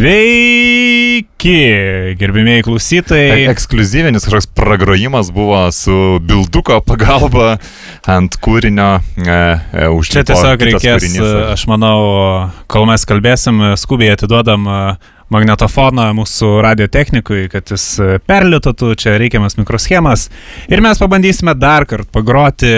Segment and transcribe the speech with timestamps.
[0.00, 1.56] Sveiki,
[2.16, 3.42] gerbimieji klausytojai.
[3.52, 7.58] Ekskluzyvinis kažkoks pragrojimas buvo su bilduko pagalba
[8.08, 8.94] ant kūrinio.
[9.20, 9.34] E,
[9.76, 11.34] e, Čia tiesiog reikės, kūrinys.
[11.52, 11.98] aš manau,
[12.64, 14.78] kol mes kalbėsim, skubiai atiduodam e,
[15.36, 20.30] magnetofoną mūsų radio technikui, kad jis e, perlietotų čia reikiamas mikroschemas.
[20.72, 22.72] Ir mes pabandysime dar kartą pagroti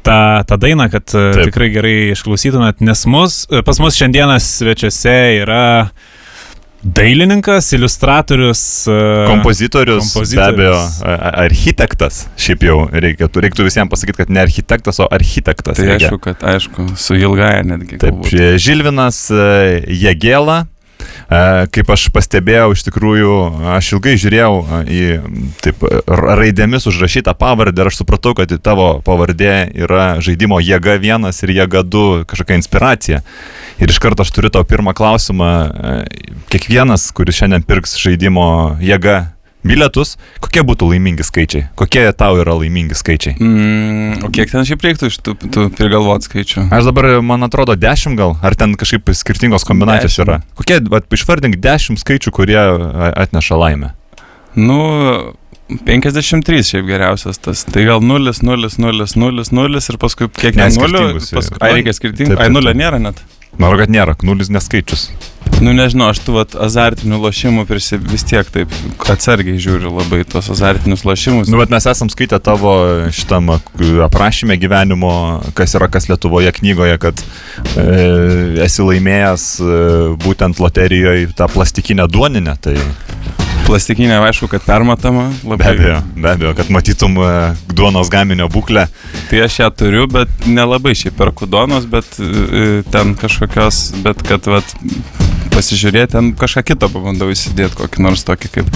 [0.00, 0.16] tą,
[0.48, 1.50] tą dainą, kad e, Taip.
[1.50, 6.16] tikrai gerai išklausytumėt, nes mus, pas mus šiandieną svečiuose yra uh,
[6.80, 12.22] Dailininkas, iliustratorius, e, kompozitorius, kompozitorius, be abejo, architektas.
[12.40, 15.76] Šiaip jau reikėtų, reiktų visiems pasakyti, kad ne architektas, o architektas.
[15.76, 16.08] Tai reikia.
[16.08, 18.00] aišku, kad aišku, su ilgaja netgi.
[18.00, 18.24] Taip,
[18.56, 19.44] Žilvinas e,
[20.06, 20.62] Jėgėla,
[21.70, 23.34] Kaip aš pastebėjau, iš tikrųjų,
[23.76, 24.54] aš ilgai žiūrėjau
[24.90, 25.02] į
[25.62, 31.54] taip, raidėmis užrašytą pavardę ir aš supratau, kad tavo pavardė yra žaidimo jėga vienas ir
[31.54, 33.22] jėga du kažkokia inspiracija.
[33.80, 35.52] Ir iš karto aš turiu tau pirmą klausimą.
[36.50, 39.30] Kiekvienas, kuris šiandien pirks žaidimo jėga
[39.66, 41.66] bilietus, kokie būtų laimingi skaičiai?
[41.78, 43.36] Kokie tau yra laimingi skaičiai?
[43.36, 46.68] Mm, o kiek ten šiaip reiktų iš tų, tų prigalvot skaičių?
[46.74, 50.24] Aš dabar, man atrodo, 10 gal, ar ten kažkaip skirtingos kombinacijos 10.
[50.26, 50.40] yra?
[50.58, 52.60] Kokie, va, išvardink 10 skaičių, kurie
[53.10, 53.92] atneša laimę.
[54.58, 54.80] Nu,
[55.86, 57.62] 53 šiaip geriausias tas.
[57.68, 61.20] Tai gal 0, 0, 0, 0, 0 ir paskui kiek ne 0.
[61.20, 62.38] Paskui, ai, reikia skirtingų.
[62.40, 63.20] Ai, 0 nėra net.
[63.58, 65.08] Manau, kad nėra, nulis neskaičius.
[65.60, 68.72] Nu nežinau, aš tų vat, azartinių lošimų prisi, vis tiek taip
[69.12, 71.50] atsargiai žiūriu labai tuos azartinius lošimus.
[71.52, 72.72] Nu, bet mes esam skaitę tavo
[73.12, 73.52] šitam
[74.06, 75.12] aprašymę gyvenimo,
[75.58, 77.20] kas yra kas Lietuvoje knygoje, kad
[77.76, 77.84] e,
[78.64, 79.76] esi laimėjęs e,
[80.24, 82.56] būtent loterijoje tą plastikinę duoninę.
[82.64, 82.78] Tai
[83.70, 85.28] plastikinė, aišku, kad permatama.
[85.46, 85.62] Labai.
[85.62, 87.30] Be abejo, be abejo, kad matytum e,
[87.76, 88.86] duonos gaminio būklę.
[89.30, 94.48] Tai aš ją turiu, bet nelabai šiaip perku duonos, bet e, ten kažkokios, bet kad
[94.50, 94.74] vat,
[95.54, 98.72] pasižiūrėti, ten kažką kitą pabandau įsidėti, kokį nors tokį kaip,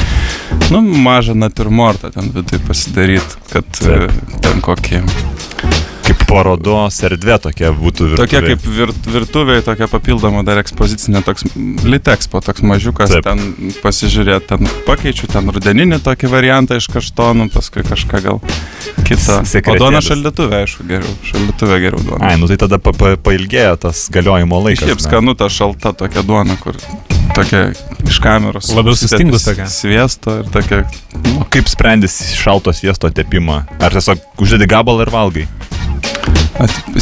[0.71, 4.07] nu, mažą natūrmortą ten vidui pasidaryti, kad Taip.
[4.15, 5.03] E, ten kokį
[6.29, 8.21] parodos erdvė tokia būtų virtuvė.
[8.25, 11.47] Tokia kaip virt, virtuvė, tokia papildoma dar ekspozicinė, toks
[11.87, 13.27] litexpo, toks mažiukas, Taip.
[13.27, 18.43] ten pasižiūrėti, ten pakeičiu, ten rudeninį tokį variantą iš kaštonų, paskui kažką gal
[19.05, 19.41] kitą.
[19.45, 22.31] O duona šaldytuvė, aišku, geriau, šaldytuvė geriau duona.
[22.31, 24.89] Ai, nu tai tada pa, pa, pailgėjo tas galiojimo laikas.
[24.89, 26.79] Šiaip skanu ta šalta tokia duona, kur
[27.35, 27.73] tokia
[28.09, 28.71] iš kameros.
[28.77, 29.69] Labiau sustingus tokia.
[29.71, 30.85] Sviesto ir tokia.
[31.15, 31.41] Nu.
[31.43, 33.65] O kaip sprendys šalto sviesto tepimą?
[33.83, 35.49] Ar tiesiog uždedi gabalą ir valgai?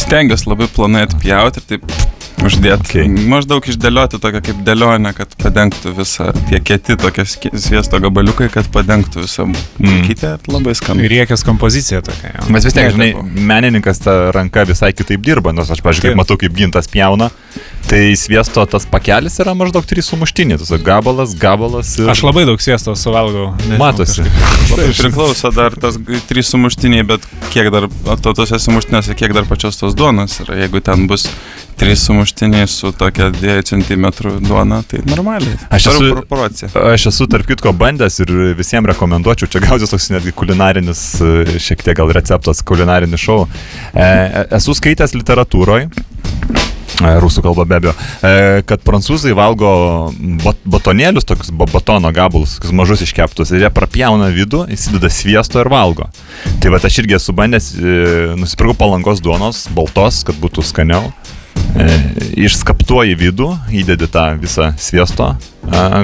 [0.04, 1.94] Stengiuosi labai planai atpjauti ir taip
[2.42, 2.82] uždėti.
[2.82, 3.10] Okay.
[3.30, 9.26] Maždaug išdėlioti tokią kaip dėlionę, kad padengtų visą, tie kieti tokie sviesto gabaliukai, kad padengtų
[9.26, 9.48] visą
[9.78, 10.36] bulkytę.
[10.36, 10.54] Mm.
[10.56, 11.04] Labai skanu.
[11.04, 12.34] Ir riekės kompozicija tokia.
[12.36, 12.46] Jau.
[12.54, 13.12] Mes vis tiek, žinai,
[13.52, 17.30] menininkas tą ranką visai kitaip dirba, nors aš, pažiūrėjau, matau, kaip gintas pjauna.
[17.88, 21.96] Tai sviesto tas pakelis yra maždaug 3 sumuštinė, tas gabalas, gabalas.
[21.98, 22.08] Ir...
[22.12, 23.50] Aš labai daug sviesto suvalgau.
[23.58, 24.24] Nežinau, Matosi.
[24.70, 25.98] Tai priklauso dar tas
[26.30, 27.88] 3 sumuštiniai, bet kiek dar,
[28.24, 30.62] to tose sumuštinėse, kiek dar pačios tos duonos yra.
[30.62, 31.26] Jeigu ten bus
[31.80, 34.06] 3 sumuštiniai su tokia 2 cm
[34.46, 35.56] duona, tai normaliai.
[35.70, 36.12] Aš esu,
[36.92, 41.04] aš esu tarp kitko bandęs ir visiems rekomenduočiau, čia gausis toks netgi kulinarinis,
[41.62, 43.44] šiek tiek gal receptas, kulinarinis šou.
[43.94, 44.08] E,
[44.58, 45.88] esu skaitęs literatūroje
[47.02, 49.70] E, rusų kalba be abejo, e, kad prancūzai valgo
[50.70, 56.06] batonėlius, tokius batono gabalus, tokius mažus iškeptus, ir jie prapjauna vidų, įsideda sviesto ir valgo.
[56.62, 57.96] Tai va, aš irgi esu bandęs, e,
[58.38, 61.10] nusipirkau palangos duonos, baltos, kad būtų skaniau.
[62.42, 63.48] Išskaptuoji vidų,
[63.82, 65.32] įdedi tą visą sviesto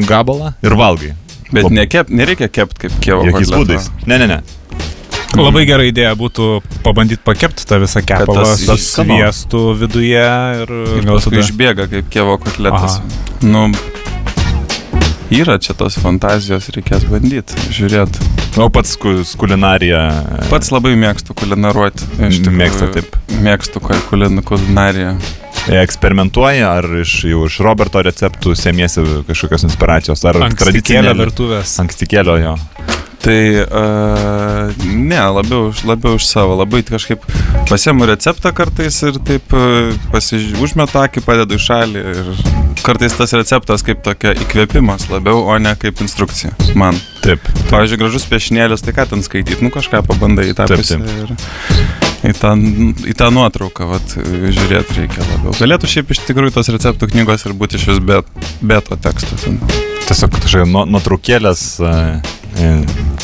[0.09, 1.15] gabalą ir valgai.
[1.53, 3.25] Bet nekep, nereikia kepti kaip kievo.
[3.29, 3.91] Jokiais būdais.
[4.09, 4.41] Ne, ne, ne.
[5.37, 6.49] Labai gera idėja būtų
[6.85, 10.25] pabandyti pakepti tą visą kepalą su sviestu viduje
[10.63, 12.99] ir, ir gal tada išbėga kaip kievo kotletas.
[12.99, 13.25] Aha.
[13.45, 13.67] Nu,
[15.33, 18.25] yra čia tos fantazijos, reikės bandyti, žiūrėti.
[18.59, 18.97] O pats
[19.39, 20.01] kulinarija.
[20.49, 22.09] Pats labai mėgstu kulinaruoti.
[22.19, 23.21] Mėgstu taip.
[23.45, 25.19] Mėgstu kulin, kulinariją.
[25.69, 31.77] Eksperimentuoji, ar iš, jau iš Roberto receptų semiesi kažkokios inspiracijos, ar tradicinė virtuvės.
[31.83, 32.57] Ankstikėlio jo.
[33.19, 37.25] Tai uh, ne, labiau, labiau iš savo, labai kažkaip
[37.69, 40.53] pasiemu receptą kartais ir taip uh, pasiž...
[40.63, 42.31] užmetu akį, padedu į šalį ir
[42.87, 46.97] kartais tas receptas kaip tokia įkvėpimas labiau, o ne kaip instrukcija man.
[47.25, 47.43] Taip.
[47.73, 51.03] Pavyzdžiui, gražus piešinėlis, tai ką ten skaityti, nu kažką pabandai į tą taip, pusę.
[51.03, 51.35] Taip.
[51.35, 52.55] Ir į tą,
[53.09, 55.55] į tą nuotrauką vat, žiūrėti reikia labiau.
[55.59, 58.23] Galėtų šiaip iš tikrųjų tos receptų knygos ir būti iš vis be,
[58.61, 59.39] be to teksto.
[59.45, 59.61] Ten.
[60.09, 61.69] Tiesiog kažkokia nuotraukėlės.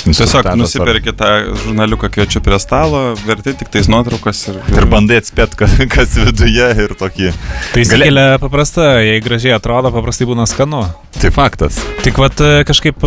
[0.05, 1.31] Tiesiog nusiperki tą
[1.65, 4.59] žurnaliuką kviečiu prie stalo, verti tik tais nuotraukas ir...
[4.75, 7.31] Ir bandai atspėti, kas, kas viduje ir tokį.
[7.73, 10.85] Tai sėklė paprasta, jei gražiai atrodo, paprastai būna skanu.
[11.17, 11.79] Tai faktas.
[12.05, 13.01] Tik vat kažkaip,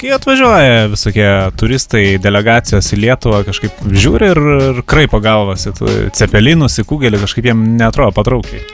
[0.00, 1.28] kai atvažiuoja visokie
[1.60, 5.74] turistai, delegacijos į Lietuvą, kažkaip žiūri ir, ir kraipo galvas į
[6.16, 8.64] cepelinus, į kugelį, kažkaip jiem netrodo patraukliai.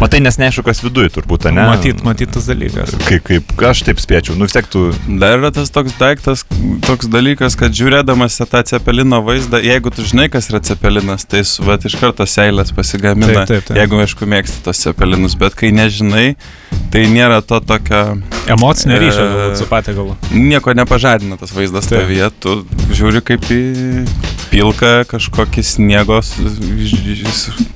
[0.00, 1.66] Matai, nes neaišku, kas viduje turbūt, ne?
[1.68, 2.94] Matyt, matyt tas dalykas.
[3.04, 4.86] Kaip, kaip, aš taip spėčiau, nu vis tiek tu...
[5.20, 6.46] Dar yra tas toks daiktas,
[6.86, 11.66] toks dalykas, kad žiūrėdamas tą cepelino vaizdą, jeigu tu žinai, kas yra cepelinas, tai su,
[11.68, 13.76] va, iš karto seilės pasigamina, taip, taip, taip.
[13.82, 16.30] jeigu aišku mėgsti tos cepelinus, bet kai nežinai,
[16.94, 18.04] tai nėra to tokio...
[18.50, 20.16] Emocinio ryšio e, su patiekalu.
[20.32, 23.60] Nieko nepažadina tas vaizdas tavyje, tu žiūri kaip į
[24.50, 26.32] pilką kažkokį sniegos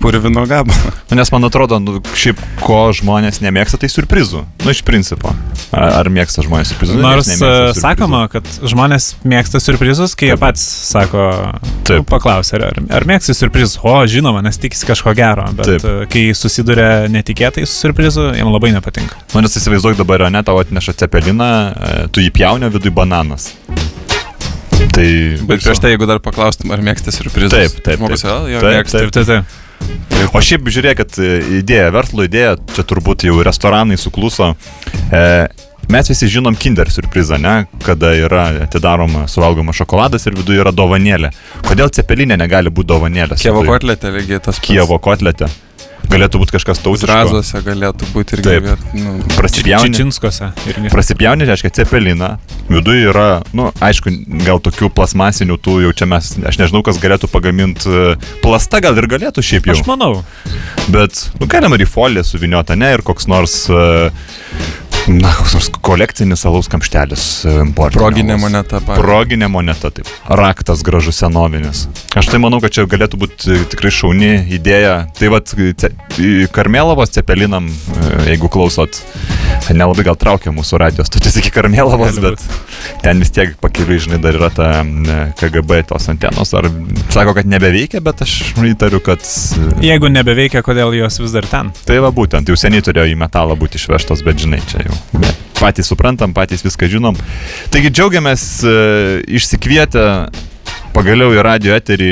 [0.02, 0.94] purvino gabalą.
[1.10, 4.44] Nu, nes man atrodo, nu, šiaip ko žmonės nemėgsta, tai surprizų.
[4.64, 5.32] Nu, iš principo.
[5.74, 6.98] Ar, ar mėgsta žmonės surprizus?
[7.02, 10.34] Nors e, sakoma, kad žmonės mėgsta surprizus, kai Taip.
[10.34, 11.24] jie pats sako,
[11.90, 13.78] nu, paklausė, ar, ar mėgsti surprizus.
[13.82, 15.88] O, žinoma, nes tikisi kažko gero, bet Taip.
[15.88, 19.18] E, kai susiduria netikėtai su surprizu, jam labai nepatinka.
[19.34, 23.52] Nu, nes įsivaizduok dabar, ne, tau atneša cepeliną, e, tu jį pjauni viduje bananas.
[24.94, 25.08] Tai...
[25.48, 27.54] Bet prieš tai, jeigu dar paklaustum, ar mėgsti surprizus.
[27.54, 27.98] Taip, taip.
[27.98, 29.00] Žmogus, taip, jo, taip, mėgsti.
[29.02, 29.60] Taip, taip, taip.
[30.34, 31.18] O šiaip žiūrėkit,
[31.60, 34.54] idėja, verslo idėja, čia turbūt jau restoranai sukluso.
[35.14, 35.20] E,
[35.92, 37.68] mes visi žinom Kinder surprizą, ne?
[37.84, 41.30] Kada yra atidaroma, suvalgoma šokoladas ir viduje yra dovanėlė.
[41.68, 43.38] Kodėl cepelinė negali būti dovanėlė?
[43.40, 44.66] Kievo kotletė lygiai tas pats.
[44.66, 45.50] Kievo kotletė.
[46.10, 47.08] Galėtų būti kažkas tautiško.
[47.10, 48.44] Razuose galėtų būti irgi.
[48.46, 48.66] Taip.
[48.66, 49.96] Viet, nu, prasipjauni.
[49.96, 50.50] Činskose.
[50.92, 52.34] Prasipjauni, reiškia, cepeliną.
[52.68, 54.12] Viduje yra, nu, aišku,
[54.44, 57.88] gal tokių plasmasinių tų jau čia mes, aš nežinau, kas galėtų pagaminti.
[57.88, 58.14] E,
[58.44, 59.78] plasta gal ir galėtų šiaip jau.
[59.78, 60.12] Aš manau.
[60.92, 64.08] Bet, nu, galima ir į foliją suviniota, ne, ir koks nors uh,
[65.08, 67.54] Na, koks nors kolekcinis alaus kamštelis e.
[67.76, 69.02] Proginė moneta, pavyzdžiui.
[69.02, 70.08] Proginė moneta, taip.
[70.40, 71.82] Raktas gražus senovinis.
[72.16, 74.94] Aš tai manau, kad čia galėtų būti e, tikrai šauni idėja.
[75.18, 75.52] Tai vad,
[76.54, 78.96] Karmelavos cepelinam, e, jeigu klausot,
[79.76, 82.40] nelabai gal traukia mūsų radijos stotis iki Karmelavos, bet
[83.04, 84.70] ten vis tiek pakeliui, žinai, dar yra ta
[85.36, 86.54] KGB tos antenos.
[86.56, 86.70] Ar
[87.12, 88.38] sako, kad nebeveikia, bet aš
[88.72, 89.20] įtariu, kad...
[89.84, 91.74] Jeigu nebeveikia, kodėl jos vis dar ten?
[91.84, 95.20] Tai va būtent, jau seniai turėjo į metalą būti išvežtos, bet žinai, čia jau jau.
[95.24, 97.20] Bet patys suprantam, patys viską žinom.
[97.72, 98.74] Taigi džiaugiamės e,
[99.38, 100.04] išsikvietę
[100.94, 102.10] pagaliau į radio eterį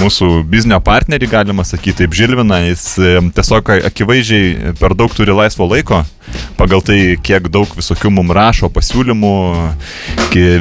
[0.00, 5.68] mūsų biznio partnerį, galima sakyti, taip Žilvina, jis e, tiesiog akivaizdžiai per daug turi laisvo
[5.70, 6.00] laiko,
[6.58, 9.34] pagal tai, kiek daug visokių mums rašo pasiūlymų,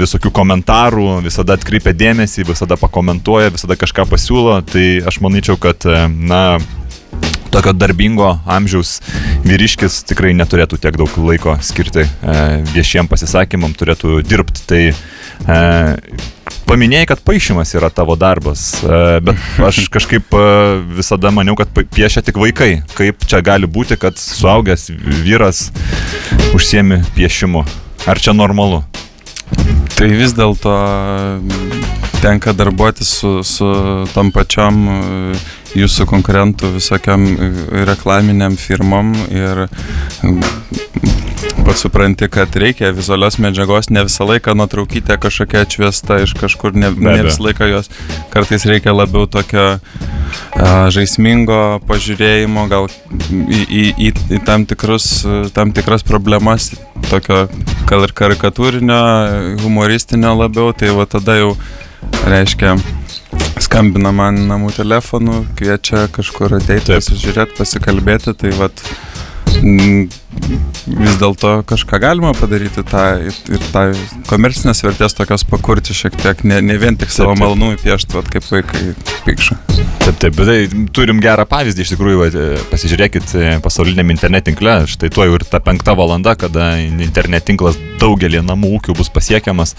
[0.03, 6.05] visokių komentarų, visada atkreipia dėmesį, visada pakomentuoja, visada kažką pasiūlo, tai aš manyčiau, kad, e,
[6.11, 6.59] na,
[7.51, 8.99] tokio darbingo amžiaus
[9.43, 12.35] vyriškis tikrai neturėtų tiek daug laiko skirti e,
[12.71, 14.63] viešiem pasisakymam, turėtų dirbti.
[14.69, 15.59] Tai e,
[16.69, 20.45] paminėjai, kad paaišymas yra tavo darbas, e, bet aš kažkaip e,
[20.95, 22.71] visada maniau, kad piešia tik vaikai.
[22.95, 24.87] Kaip čia gali būti, kad suaugęs
[25.25, 25.67] vyras
[26.55, 27.65] užsiemi piešimu?
[28.09, 28.81] Ar čia normalu?
[29.99, 30.71] Tai vis dėlto
[32.23, 33.67] tenka darbuotis su, su
[34.15, 34.85] tom pačiom
[35.77, 37.51] jūsų konkurentų visokiam e,
[37.87, 39.67] reklaminiam firmom ir
[41.65, 46.91] pats supranti, kad reikia vizualios medžiagos, ne visą laiką nuotraukytė kažkokia atšviesta iš kažkur, ne,
[46.91, 47.89] ne visą laiką jos,
[48.33, 52.89] kartais reikia labiau tokio a, žaismingo pažiūrėjimo, gal
[53.31, 55.09] į, į, į, į tam, tikrus,
[55.55, 56.71] tam tikras problemas,
[57.09, 57.45] tokio
[57.89, 59.03] gal ir karikatūrinio,
[59.63, 61.53] humoristinio labiau, tai va tada jau
[62.27, 62.75] reiškia
[63.61, 68.83] skambina man namų telefonu, kviečia kažkur ateiti, pasižiūrėti, pasikalbėti, tai vad
[69.61, 73.83] vis dėlto kažką galima padaryti tą ir, ir tą
[74.29, 78.47] komercinės vertės tokios pakurti šiek tiek, ne, ne vien tik savo malonumui piešti, vat, kaip
[78.49, 78.95] vaikai
[79.27, 79.57] pykša.
[80.01, 84.79] Taip, taip, bet tai turim gerą pavyzdį, iš tikrųjų, va, pasižiūrėkit e, pasauliniam internet tinkle,
[84.89, 89.75] štai tuo jau ir ta penkta valanda, kada internet tinklas daugelį namų ūkių bus pasiekiamas,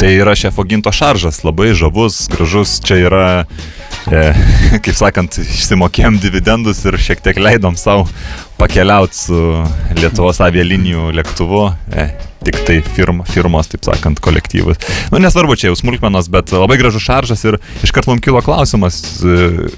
[0.00, 3.26] tai yra šefo ginto šaržas, labai žavus, gražus, čia yra
[4.10, 4.26] e,
[4.84, 8.06] kaip sakant, išsimokėjom dividendus ir šiek tiek leidom savo
[8.58, 9.40] pakeliauti su
[9.98, 11.66] Lietuvos avialinijų lėktuvu.
[11.94, 12.08] E,
[12.44, 14.80] tik tai firma, firmos, taip sakant, kolektyvas.
[15.12, 17.56] Nu, nesvarbu, čia jau smulkmenos, bet labai gražus šaržas ir
[17.86, 19.70] iškart mums kilo klausimas, e,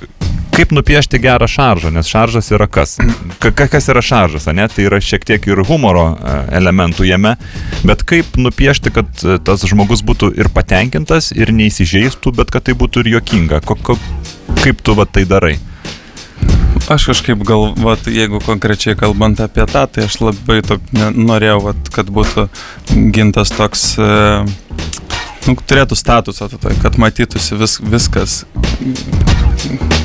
[0.56, 2.96] kaip nupiešti gerą šaržą, nes šaržas yra kas?
[3.42, 4.64] Ka, kas yra šaržas, ne?
[4.72, 7.34] Tai yra šiek tiek ir humoro e, elementų jame,
[7.84, 12.76] bet kaip nupiešti, kad e, tas žmogus būtų ir patenkintas, ir neįsižeistų, bet kad tai
[12.78, 13.60] būtų ir jokinga.
[13.68, 13.98] Ko, ko,
[14.62, 15.56] kaip tu va tai darai?
[16.88, 21.58] Aš kažkaip gal, vat, jeigu konkrečiai kalbant apie tą, tai aš labai to, ne, norėjau,
[21.68, 22.46] vat, kad būtų
[23.12, 24.08] gintas toks e,
[25.46, 26.48] nu, turėtų statusą,
[26.82, 28.36] kad matytųsi vis, viskas.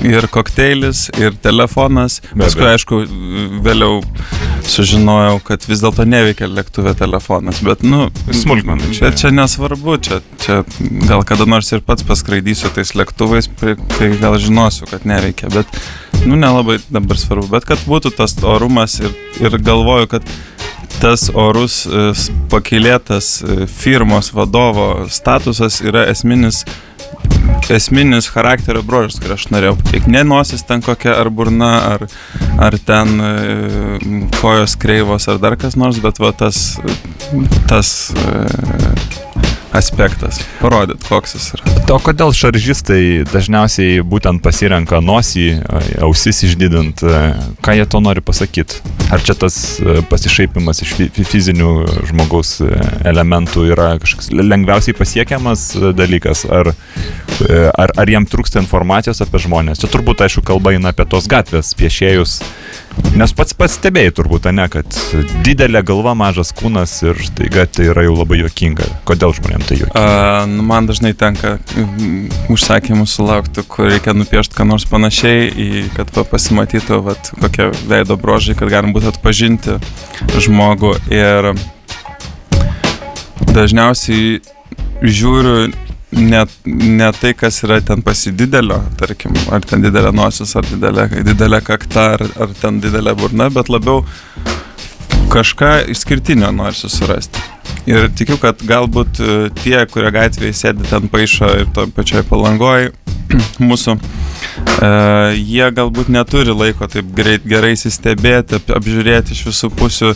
[0.05, 2.19] Ir kokteilis, ir telefonas.
[2.33, 3.01] Paskui, aišku,
[3.65, 3.99] vėliau
[4.71, 7.61] sužinojau, kad vis dėlto neveikia lėktuvė telefonas.
[7.65, 8.91] Bet, nu, smulkmenų.
[8.97, 10.61] Čia, čia nesvarbu, čia, čia
[11.09, 15.51] gal kada nors ir pats paskraidysiu tais lėktuvais, tai gal žinosiu, kad neveikia.
[15.53, 15.81] Bet,
[16.25, 17.47] nu, nelabai dabar svarbu.
[17.51, 20.31] Bet kad būtų tas orumas ir, ir galvoju, kad
[21.01, 22.11] tas orus e,
[22.51, 26.65] pakilėtas e, firmos vadovo statusas yra esminis
[27.71, 30.11] esminis charakterio bruožas, kurį aš norėjau pateikti.
[30.11, 32.05] Ne nosis ten kokia ar burna, ar,
[32.59, 33.31] ar ten e,
[34.39, 36.61] kojos kreivos, ar dar kas nors, bet va tas,
[37.69, 38.43] tas e,
[39.75, 40.41] aspektas.
[40.61, 41.75] Parodyt, koks jis yra.
[41.91, 45.47] O kodėl šaržistai dažniausiai būtent pasirenka nosį,
[46.05, 47.03] ausis išdidint,
[47.63, 48.81] ką jie to nori pasakyti?
[49.11, 50.93] Ar čia tas e, pasišaipimas iš
[51.27, 51.71] fizinių
[52.07, 52.69] žmogaus e,
[53.11, 56.71] elementų yra kažkoks lengviausiai pasiekiamas e, dalykas, ar,
[57.75, 59.83] ar, ar jiem trūksta informacijos apie žmonės?
[59.83, 62.37] Čia turbūt, aišku, kalba eina apie tos gatvės piešėjus,
[63.11, 64.87] Nes pats pastebėjai turbūt, ne, kad
[65.43, 68.87] didelė galva, mažas kūnas ir taiga tai yra jau labai juokinga.
[69.07, 69.99] Kodėl žmonėms tai juokinga?
[69.99, 71.57] A, nu, man dažnai tenka
[72.51, 75.67] užsakymų sulaukti, kur reikia nupiešti ką nors panašiai, į,
[75.97, 79.77] kad va, pasimatytų va, kokie veido brožai, kad galim būtų atpažinti
[80.47, 80.95] žmogų.
[81.11, 81.51] Ir
[83.51, 84.39] dažniausiai
[85.03, 85.71] žiūriu
[86.11, 91.61] ne, ne tai, kas yra ten pasididelio, tarkim, ar ten didelė nosis, ar didelė, didelė
[91.65, 94.03] kakta, ar, ar ten didelė burna, bet labiau
[95.31, 97.43] kažką išskirtinio nori susirasti.
[97.89, 102.91] Ir tikiu, kad galbūt e, tie, kurie gatvėje sėdi ten paaišo ir to pačioj palangoje,
[103.69, 103.97] mūsų
[104.81, 104.87] E,
[105.37, 110.11] jie galbūt neturi laiko taip greit, gerai įsistebėti, ap, apžiūrėti iš visų pusių,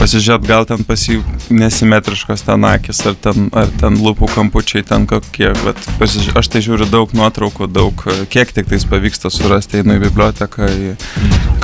[0.00, 1.22] pasižiūrėti, gal ten pas jų
[1.56, 5.50] nesimetriškos ten akis, ar ten, ar ten lūpų kampučiai ten kokie.
[5.64, 10.04] Bet pasižiūrė, aš tai žiūriu daug nuotraukų, daug, kiek tik tais pavyksta surasti, einu į
[10.04, 10.94] biblioteką, į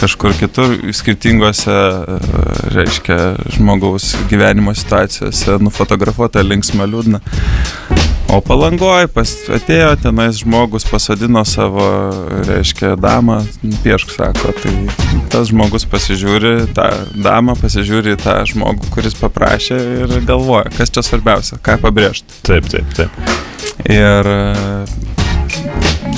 [0.01, 2.41] kažkur kitur, skirtingose, e,
[2.77, 3.21] reiškia,
[3.59, 7.23] žmogaus gyvenimo situacijose, nufotografuota linksma liūdna.
[8.27, 11.85] O palangoj pas, atėjo tenais žmogus, pasodino savo,
[12.49, 13.39] reiškia, damą,
[13.85, 14.73] piešk sako, tai
[15.31, 16.89] tas žmogus pasižiūri tą
[17.23, 22.43] damą, pasižiūri tą žmogų, kuris paprašė ir galvoja, kas čia svarbiausia, ką pabrėžti.
[22.51, 23.15] Taip, taip, taip.
[23.87, 24.33] Ir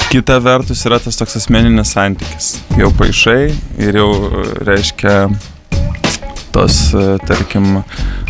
[0.08, 2.54] kita vertus yra tas toks asmeninis santykis.
[2.80, 3.42] Jau paaišai
[3.84, 4.10] ir jau,
[4.64, 5.28] reiškia,
[6.54, 6.80] tos,
[7.28, 7.82] tarkim,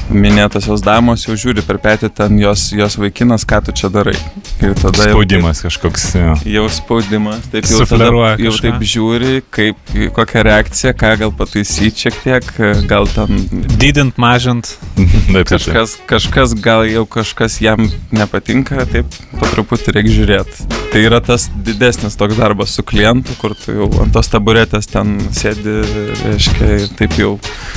[0.09, 4.17] minėtosios damos jau žiūri per petį ten jos, jos vaikinas, ką tu čia darai.
[4.59, 6.05] Ir tada spaudimas jau, kažkoks.
[6.19, 8.63] Jau, jau spaudimas, taip jau, tada, jau kažką.
[8.65, 12.49] taip žiūri, kaip, kokia reakcija, ką gal pataisyti šiek tiek,
[12.91, 13.45] gal ten.
[13.79, 14.73] Didint, mažint.
[15.35, 20.67] taip, kažkas, kažkas, gal jau kažkas jam nepatinka, taip po truputį reikia žiūrėti.
[20.89, 25.19] Tai yra tas didesnis toks darbas su klientu, kur tu jau ant tos taburetės ten
[25.39, 25.77] sėdi,
[26.25, 27.35] reiškia, ir taip jau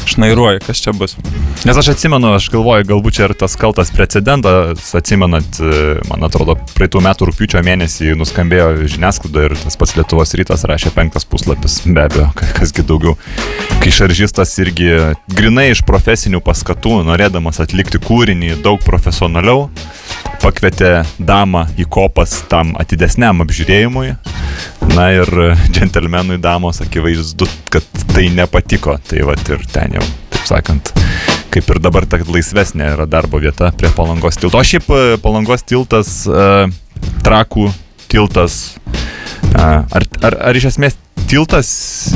[0.09, 1.13] šnairuoji, kas čia bus.
[1.67, 5.61] Nes aš atsimenu, aš galvoju, galbūt čia ir tas kaltas precedentas, atsimenat,
[6.09, 11.27] man atrodo, praeitų metų rūpiučio mėnesį nuskambėjo žiniasklaida ir tas pats Lietuvos rytas rašė penktas
[11.29, 13.15] puslapis, be abejo, kasgi daugiau.
[13.81, 14.89] Kai šaržistas irgi
[15.31, 19.69] grinai iš profesinių paskatų, norėdamas atlikti kūrinį daug profesionaliau,
[20.41, 24.15] pakvietė damą į kopas tam atidesniam apžiūrėjimui.
[24.95, 25.29] Na ir
[25.71, 27.85] džentelmenui damos akivaizdu, kad
[28.15, 28.97] tai nepatiko.
[29.07, 30.93] Tai va ir ten jau, taip sakant,
[31.51, 34.59] kaip ir dabar ta laisvesnė yra darbo vieta prie Palangos tilto.
[34.59, 36.71] O šiaip e, Palangos tiltas, uh,
[37.25, 37.67] trakų
[38.11, 38.77] tiltas,
[39.51, 40.95] uh, ar, ar, ar iš esmės
[41.27, 41.71] tiltas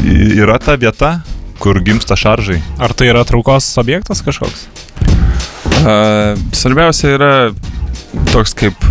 [0.06, 1.18] yra ta vieta,
[1.60, 2.62] kur gimsta šaržai?
[2.80, 4.68] Ar tai yra traukos objektas kažkoks?
[5.84, 7.32] Uh, svarbiausia yra
[8.32, 8.86] toks kaip,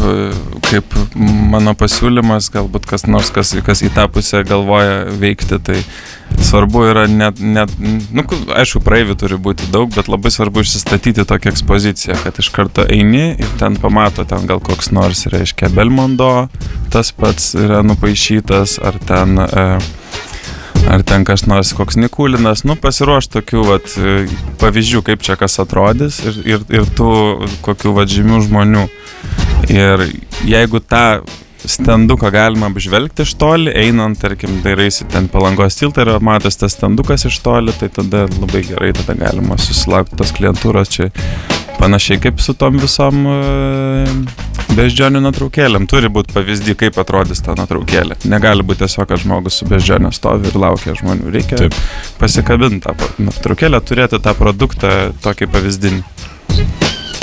[0.69, 5.79] kaip mano pasiūlymas, galbūt kas nors, kas, kas į tą pusę galvoja veikti, tai
[6.43, 8.25] svarbu yra net, net nu,
[8.55, 13.35] aišku, praeivių turi būti daug, bet labai svarbu išsistatyti tokią ekspoziciją, kad iš karto eini
[13.39, 16.49] ir ten pamato, ten gal koks nors, reiškia, Belmondo,
[16.95, 19.39] tas pats yra nupaišytas, ar ten...
[19.45, 19.69] E,
[20.85, 23.95] ar ten kas nors koks Nikulinas, nu pasiruoš tokių vat,
[24.61, 27.15] pavyzdžių, kaip čia kas atrodys ir, ir, ir tų
[27.65, 28.85] kokių vat, žymių žmonių.
[29.73, 30.05] Ir
[30.45, 31.23] jeigu tą
[31.71, 37.27] stenduką galima apžvelgti iš toli, einant, tarkim, dairaisi ten palangos tiltą ir matos tas stendukas
[37.29, 41.11] iš toli, tai tada labai gerai, tada galima susilaukti tos klientūros čia
[41.79, 44.45] panašiai kaip su tom visom uh,
[44.75, 45.89] beždžionių nuotraukėlėm.
[45.91, 48.19] Turi būti pavyzdį, kaip atrodys ta nuotraukėlė.
[48.31, 51.31] Negali būti tiesiog, kad žmogus su beždžionė stovi ir laukia žmonių.
[51.35, 51.79] Reikia Taip.
[52.21, 56.03] pasikabinti tą nuotraukėlę, turėti tą produktą tokį pavyzdinį.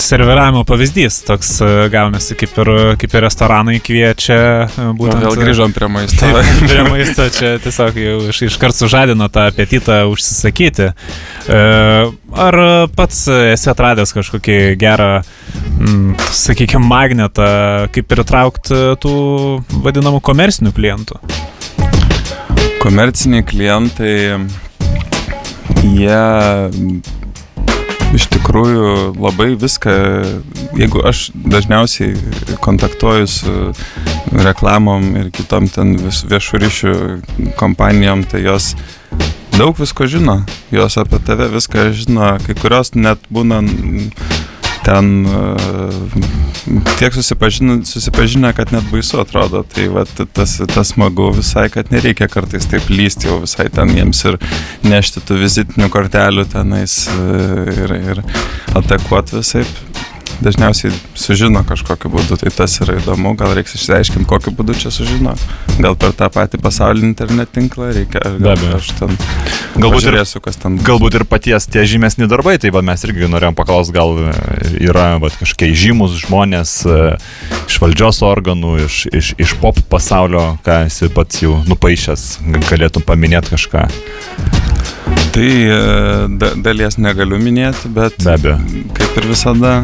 [0.04, 1.50] Serviravimo pavyzdys, toks
[1.94, 4.38] gaunasi kaip ir, kaip ir restoranai kviečia
[4.98, 5.22] būtent.
[5.24, 6.22] Vėl grįžom prie maisto.
[6.26, 10.92] Taip, prie maisto čia tiesiog jau iš, iškart sužadino tą apetitą užsisakyti.
[12.32, 12.60] Ar
[12.96, 15.12] pats esi atradęs kažkokį gerą,
[16.32, 17.48] sakykime, magnetą,
[17.96, 19.16] kaip pritraukti tų
[19.86, 21.20] vadinamų komersinių klientų?
[22.82, 24.16] Komerciniai klientai,
[25.86, 26.22] jie
[28.16, 29.94] iš tikrųjų labai viską,
[30.80, 32.16] jeigu aš dažniausiai
[32.64, 33.54] kontaktuoju su
[34.32, 36.96] reklamom ir kitom ten viešų ryšių
[37.60, 38.74] kompanijom, tai jos
[39.56, 40.42] daug visko žino,
[40.74, 43.62] jos apie tave viską žino, kai kurios net būna
[44.86, 46.16] ten uh,
[47.00, 49.64] tiek susipažinę, susipažinę, kad net baisu atrodo.
[49.76, 54.24] Tai va, tas, tas smagu visai, kad nereikia kartais taip lysti jau visai ten jiems
[54.30, 54.40] ir
[54.88, 58.24] nešti tų vizitinių kortelių tenais uh, ir, ir
[58.78, 59.66] atakuoti visai
[60.42, 65.36] dažniausiai sužino kažkokiu būdu, tai tas yra įdomu, gal reiks išsiaiškinti, kokiu būdu čia sužino.
[65.82, 69.16] Gal per tą patį pasaulinį internet tinklą reikia, gal aš ten
[69.78, 70.78] galbūt žiūrėsiu, kas ten.
[70.86, 74.18] Galbūt ir paties tie žymesni darbai, tai va, mes irgi norėjom paklausti, gal
[74.82, 77.00] yra va, kažkokie žymus žmonės e,
[77.70, 82.28] iš valdžios organų, iš, iš, iš pop pasaulio, ką esi pats jau nupaišęs,
[82.70, 83.88] galėtum paminėti kažką.
[85.32, 85.82] Tai e,
[86.42, 89.76] da, dalies negaliu minėti, bet kaip ir visada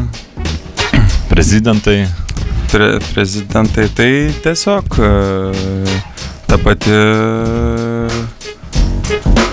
[1.28, 2.06] Prezidentai.
[2.68, 4.10] Pre, prezidentai tai
[4.44, 4.98] tiesiog
[6.48, 6.90] ta pati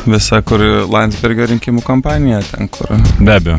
[0.06, 2.92] visa, kur Landsbergio rinkimų kampanija ten, kur.
[3.20, 3.58] Be abejo.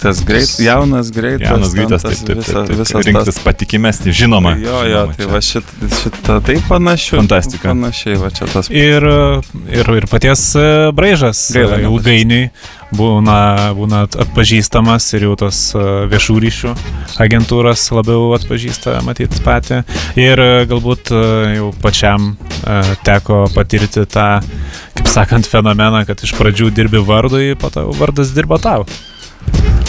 [0.00, 1.48] Tas greit, jaunas, greitas.
[1.48, 2.74] Jaunas, greitas, taip, taip, taip, taip.
[2.80, 3.40] Visas rinktis tas...
[3.46, 4.54] patikimesnį, žinoma.
[4.60, 5.30] Jo, jo, žinoma, tai čia.
[5.32, 7.16] va šitą, šitą taip panašiu.
[7.22, 7.72] Fantastika.
[7.72, 8.70] Panašiai, va čia tas.
[8.70, 9.08] Ir,
[9.70, 12.50] ir, ir paties e, braižas Gaila, ilgainiui
[12.96, 16.72] būna, būna atpažįstamas ir jau tos e, viešų ryšių
[17.22, 19.82] agentūros labiau atpažįsta, matyt, patį.
[20.20, 21.12] Ir e, galbūt
[21.56, 22.34] jau pačiam
[23.06, 24.28] teko patirti tą,
[24.98, 28.84] kaip sakant, fenomeną, kad iš pradžių dirbi vardui, po to vardas dirba tau.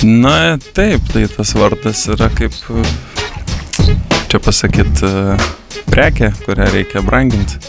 [0.02, 2.56] Na, taip, tai tas vardas yra kaip,
[4.32, 5.04] čia pasakyt,
[5.92, 7.60] prekė, kurią reikia branginti.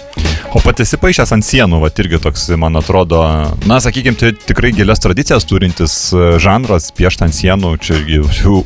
[0.51, 3.23] O pati esi paaišęs ant sienų, va irgi toks, man atrodo,
[3.69, 5.95] na, sakykime, tai tikrai gilias tradicijas turintis
[6.43, 8.01] žanras, piešti ant sienų, čia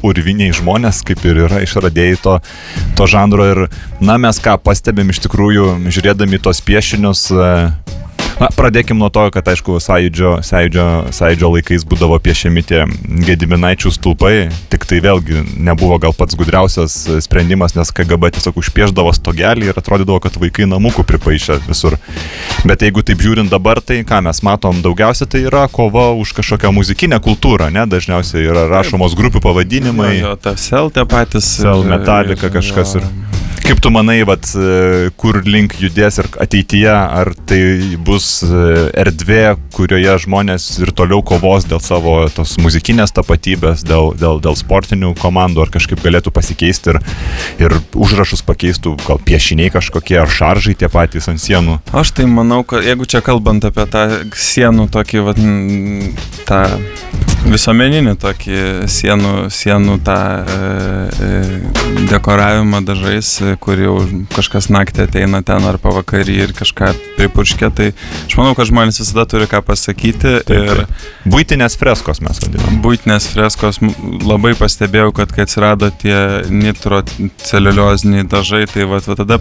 [0.06, 2.38] urviniai žmonės, kaip ir yra išradėjai to,
[2.98, 3.46] to žanro.
[3.52, 3.62] Ir,
[4.00, 7.28] na, mes ką pastebėm iš tikrųjų, žiūrėdami tos piešinius,
[8.36, 12.82] Na, pradėkim nuo to, kad aišku, sąjūdžio, sąjūdžio, sąjūdžio laikais būdavo piešiami tie
[13.24, 19.70] gediminaičių stulpai, tik tai vėlgi nebuvo gal pats gudriausias sprendimas, nes KGB tiesiog užpieždavo stogelį
[19.70, 21.96] ir atrodydavo, kad vaikai namukų pripaišė visur.
[22.68, 26.74] Bet jeigu taip žiūrint dabar, tai ką mes matom daugiausia, tai yra kova už kažkokią
[26.76, 27.88] muzikinę kultūrą, ne?
[27.88, 30.12] Dažniausiai yra rašomos grupių pavadinimai.
[30.18, 31.48] Jo, jo ta sel tie patys.
[31.62, 33.08] Sel metalika kažkas ir...
[33.64, 34.46] Kaip tu manai, vat,
[35.18, 37.60] kur link judės ir ateityje, ar tai
[38.06, 44.58] bus erdvė, kurioje žmonės ir toliau kovos dėl savo tos muzikinės tapatybės, dėl, dėl, dėl
[44.58, 47.00] sportinių komandų, ar kažkaip galėtų pasikeisti ir,
[47.62, 51.80] ir užrašus pakeistų, gal piešiniai kažkokie, ar šaržai tie patys ant sienų?
[51.96, 55.42] Aš tai manau, kad jeigu čia kalbant apie tą sienų tokį, vat,
[56.46, 56.62] tą
[57.50, 61.40] visuomeninį tokį sienų, sienų tą e,
[62.10, 63.30] dekoravimą dažais,
[63.62, 63.96] kur jau
[64.34, 67.90] kažkas naktį ateina ten ar pavakarį ir kažką pripurškia, tai
[68.26, 70.34] aš manau, kad žmonės visada turi ką pasakyti.
[70.46, 72.80] Taip, ir būtinės freskos mes vadiname.
[72.84, 73.80] Būtinės freskos
[74.26, 76.18] labai pastebėjau, kad kai atsirado tie
[76.50, 79.40] nitroceliulioziniai dažai, tai va, va tada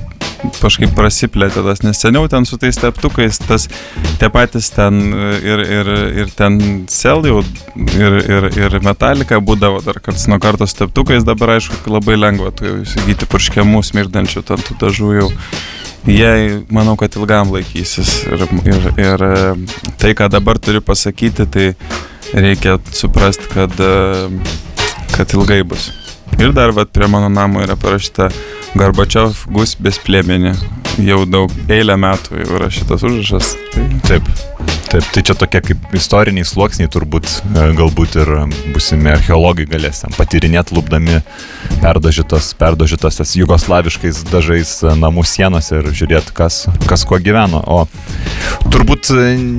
[0.62, 3.68] kažkaip prasiplėtė tas, nes seniau ten su tais teptukais, tas
[4.20, 5.00] tie patys ten
[5.42, 5.92] ir, ir,
[6.24, 6.60] ir ten
[6.92, 7.42] sel jau
[7.96, 12.68] ir, ir, ir metalika būdavo dar karts nuo kartos teptukais, dabar aišku labai lengva tu
[12.84, 15.30] įsigyti purškiamų smirdančių ten tų dažų jau.
[16.06, 19.24] Jie, manau, kad ilgam laikysis ir, ir, ir
[19.98, 21.72] tai, ką dabar turiu pasakyti, tai
[22.36, 23.74] reikia suprasti, kad,
[25.16, 25.90] kad ilgai bus.
[26.38, 28.30] Ir dar vat, prie mano namo yra parašyta
[28.76, 30.54] Garbačiov gus besplėmenė.
[31.06, 33.56] Jau daug eilę metų jau yra šitas užrašas.
[33.74, 33.88] Tai...
[34.12, 34.55] Taip.
[34.96, 37.28] Taip, tai čia tokie kaip istoriniai sluoksniai turbūt,
[37.76, 38.30] galbūt ir
[38.72, 41.18] busimi archeologai galės ten patyrinėti, lūpdami
[41.82, 47.60] perdažytas, perdažytas tas jugoslaviškais dažais namų sienos ir žiūrėti, kas, kas kuo gyveno.
[47.68, 47.82] O
[48.72, 49.12] turbūt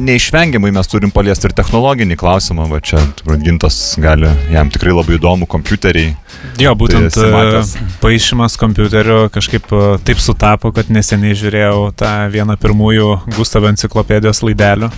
[0.08, 3.04] neišvengiamai mes turim paliesti ir technologinį klausimą, va čia
[3.44, 6.16] gintas gali, jam tikrai labai įdomu kompiuteriai.
[6.64, 7.60] Jo, būtent tai
[8.00, 9.68] paaišymas kompiuterio kažkaip
[10.08, 14.94] taip sutapo, kad neseniai žiūrėjau tą vieną pirmųjų Gustav enciklopedijos laidelių.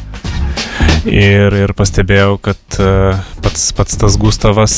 [1.08, 2.78] Ir, ir pastebėjau, kad
[3.42, 4.74] pats, pats tas Gustavas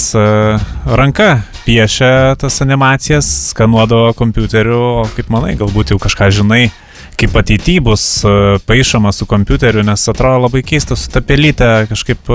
[0.87, 6.69] ranka piešia tas animacijas, skanuodavo kompiuteriu, o kaip manai, galbūt jau kažką žinai,
[7.21, 8.05] kaip ateityje bus
[8.69, 12.33] paaišoma su kompiuteriu, nes atrodo labai keista su ta pelytė kažkaip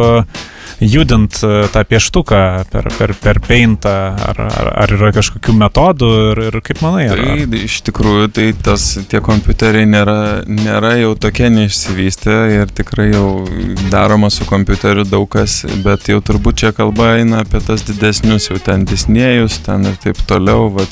[0.80, 2.40] judint e, tą pieštuką
[2.72, 3.94] per, per, per peintą,
[4.30, 7.06] ar, ar, ar yra kažkokių metodų ir, ir kaip manai?
[7.12, 7.22] Ar.
[7.22, 10.18] Tai iš tikrųjų, tai tas, tie kompiuteriai nėra,
[10.50, 13.46] nėra jau tokie neišsivystę ir tikrai jau
[13.94, 18.60] daroma su kompiuteriu daug kas, bet jau turbūt čia kalba eina apie tas didesnius, jau
[18.64, 20.92] ten disnėjus, ten ir taip toliau, vat,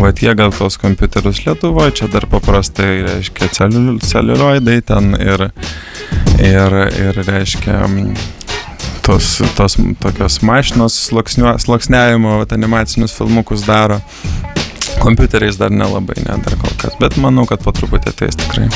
[0.00, 5.48] vat jie gal tos kompiuterius Lietuvoje, čia dar paprastai reiškia celiulioidai ten ir,
[6.40, 7.80] ir, ir reiškia
[9.10, 11.10] tos, tos tokios mašinos
[11.58, 14.00] sluoksniavimo, animacinius filmukus daro.
[15.00, 18.68] Kompiuteriais dar nelabai, ne dar kol kas, bet manau, kad po truputį ateis tikrai.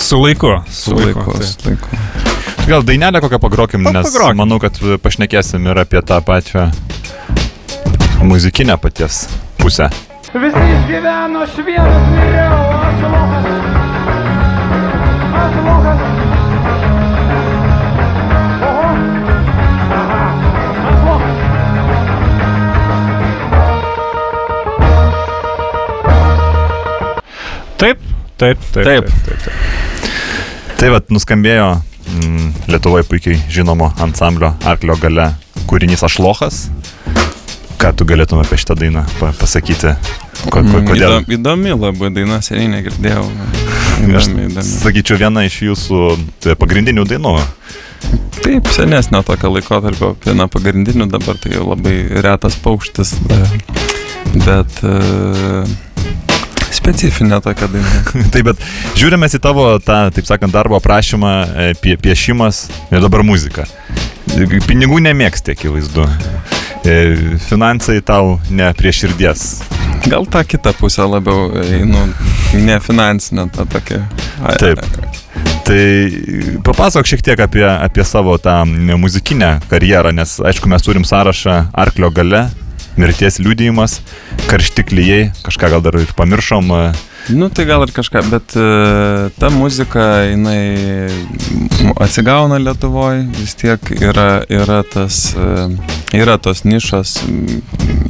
[0.00, 0.50] Su laiku.
[0.66, 1.20] Su, su laiku.
[1.20, 2.00] laiku, su laiku.
[2.66, 4.40] Gal dainelę kokią pagrokim, nes pagrokim.
[4.40, 6.70] manau, kad pašnekėsim ir apie tą pačią
[8.24, 9.26] muzikinę paties
[9.60, 9.90] pusę.
[10.34, 13.50] Visi išgyveno šviežas vėliau, aš lokas.
[15.44, 16.23] Aš lokas.
[28.36, 28.84] Taip, taip, taip.
[28.84, 29.04] taip.
[29.06, 30.78] taip, taip, taip.
[30.80, 35.28] Tai vad nuskambėjo mm, Lietuvoje puikiai žinomo ansamblio Arklio gale
[35.70, 36.64] kūrinys Ašlochas.
[37.78, 39.94] Ką tu galėtum apie šitą dainą pasakyti?
[40.48, 41.14] Ko, ko, mm, kodėl?
[41.20, 43.22] Įdomi, įdomi labai daina, seniai negirdėjau.
[44.02, 44.66] Įdomi, įdomi.
[44.72, 46.02] Sakyčiau, viena iš jūsų
[46.42, 47.36] tai pagrindinių dainų.
[48.40, 53.14] Taip, senesnio tokio laikotarpio, viena pagrindinių, dabar tai labai retas paukštis.
[54.42, 54.82] Bet...
[54.82, 55.64] Uh,
[56.84, 57.92] specifinė tokia daina.
[58.34, 58.64] taip, bet
[58.98, 63.66] žiūrime į tavo tą, taip sakant, darbo aprašymą, e, pie, piešimas ir dabar muzika.
[64.68, 66.04] Pinigų nemėgsti, akivaizdu.
[66.84, 66.94] E,
[67.48, 69.62] finansai tau ne prie širdies.
[70.04, 71.48] Gal tą kitą pusę labiau,
[71.88, 72.02] nu,
[72.60, 74.02] ne finansinę, tą tokią.
[74.60, 74.82] Taip.
[75.64, 75.84] Tai
[76.66, 78.58] papasakok šiek tiek apie, apie savo tą
[79.00, 82.42] muzikinę karjerą, nes aišku, mes turim sąrašą Arklio gale,
[83.00, 83.98] mirties liūdėjimas,
[84.50, 86.70] karšti klyjei, kažką gal dar ir pamiršom.
[86.78, 86.86] E.
[87.32, 91.08] Nu, tai gal ir kažką, bet uh, ta muzika, jinai
[92.04, 95.72] atsigauna Lietuvoje, vis tiek yra, yra, tas, uh,
[96.12, 97.16] yra tos nišas,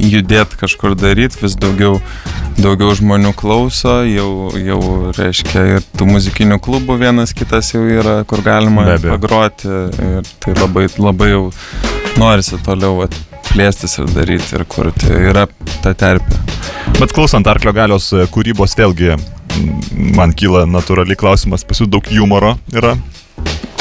[0.03, 2.01] judėti kažkur daryti, vis daugiau,
[2.59, 4.81] daugiau žmonių klauso, jau, jau
[5.15, 10.89] reiškia ir tų muzikinių klubų vienas kitas jau yra, kur galima pagroti ir tai labai,
[10.99, 11.45] labai jau
[12.19, 13.15] norisi toliau at,
[13.55, 15.07] plėstis ir daryti ir kurti.
[15.31, 15.45] Yra
[15.83, 16.41] ta terpė.
[16.99, 19.15] Bet klausant Arklio galios e, kūrybos vėlgi
[20.15, 22.95] man kyla natūraliai klausimas, pas jūs daug humoro yra.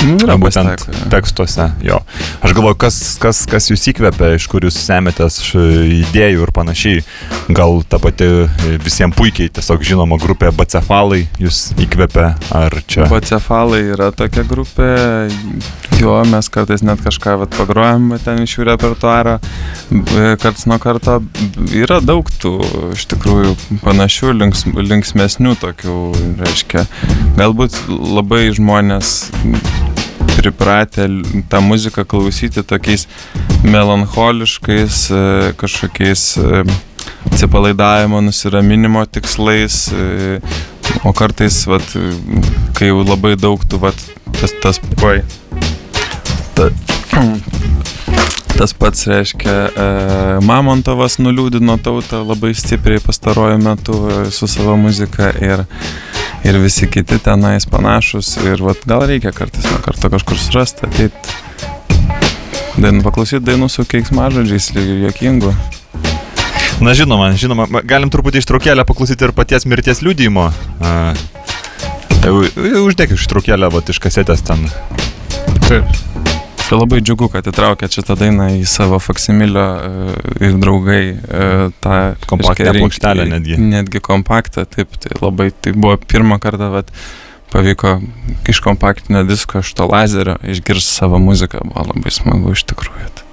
[0.04, 1.68] Yra būtent pasitaiko, tekstuose.
[1.84, 2.00] Jo.
[2.44, 7.04] Aš galvoju, kas, kas, kas jūs įkvepia, iš kur jūs semėtės idėjų ir panašiai.
[7.54, 8.28] Gal ta pati
[8.84, 13.08] visiems puikiai tiesiog žinoma grupė Bacefalai jūs įkvepia, ar čia?
[13.12, 14.90] Bacefalai yra tokia grupė,
[16.00, 19.38] jo, mes kartais net kažką vat, pagrojam ten iš jų repertuaro,
[20.42, 21.20] karts nuo karto
[21.72, 22.54] yra daug tų
[22.92, 25.98] iš tikrųjų panašių, links, linksmesnių tokių,
[26.44, 26.86] reiškia,
[27.40, 29.16] galbūt labai žmonės
[30.36, 31.08] pripratę
[31.48, 33.06] tą muziką klausyti tokiais
[33.64, 36.64] melancholiškais, e, kažkokiais e,
[37.32, 40.40] atsipalaidavimo, nusiraminimo tikslais, e,
[41.04, 41.96] o kartais, vat,
[42.74, 44.04] kai jau labai daug tų, vat,
[44.40, 45.22] tas, tas, oi,
[46.54, 46.68] ta,
[48.58, 49.88] tas pats reiškia, e,
[50.46, 55.64] Mamontovas nuliūdino tautą labai stipriai pastaruoju metu su savo muzika ir
[56.44, 61.30] ir visi kiti tenais panašus ir vat, gal reikia kartais nuo karto kažkur surasti, ateit,
[62.76, 65.54] dainų, paklausyti dainų su keiksmažodžiais ir jokingų.
[66.84, 70.48] Na žinoma, žinoma, galim truputį ištraukėlę paklausyti ir paties mirties liūdėjimo.
[72.24, 74.66] Tai uždėk ištraukėlę, va, iš kasetės ten.
[75.68, 76.23] Taip.
[76.64, 80.14] Tai labai džiugu, kad įtraukė šitą dainą į savo faksimilio e,
[80.46, 81.48] ir draugai e,
[81.84, 81.98] tą
[82.30, 83.58] kompaktą plokštelę netgi.
[83.60, 86.88] Netgi kompaktą, taip, tai labai, tai buvo pirmą kartą, vat,
[87.52, 87.98] pavyko
[88.48, 93.23] iš kompaktinio disko, iš to lazerio išgirsti savo muziką, buvo labai smagu iš tikrųjų.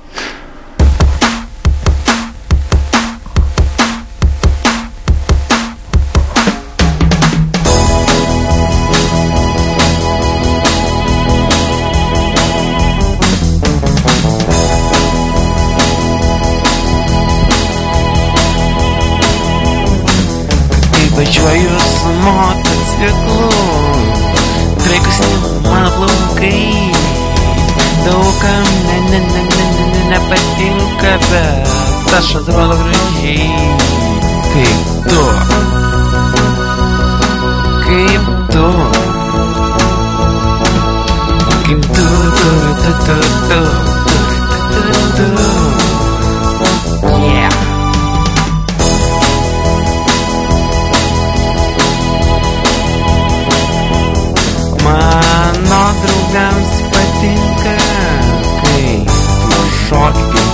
[23.01, 23.49] Motociklu,
[24.83, 25.19] kraikus
[25.63, 26.91] mano plaukai,
[28.05, 33.49] daugam ne, ne, ne, ne, ne, ne, nepatinka, bet aš atrodo gražiai
[34.53, 35.23] kaip tu.
[37.85, 38.67] Kaip tu.
[41.65, 42.05] Kaip tu,
[42.37, 42.49] tu,
[42.81, 43.17] tu, tu, tu,
[43.49, 43.61] tu,
[44.71, 45.60] tu, tu, tu.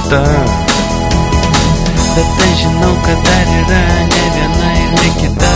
[0.10, 0.24] Ta.
[2.16, 5.54] Bet aš žinau, kad dar yra ne viena ir ne kita.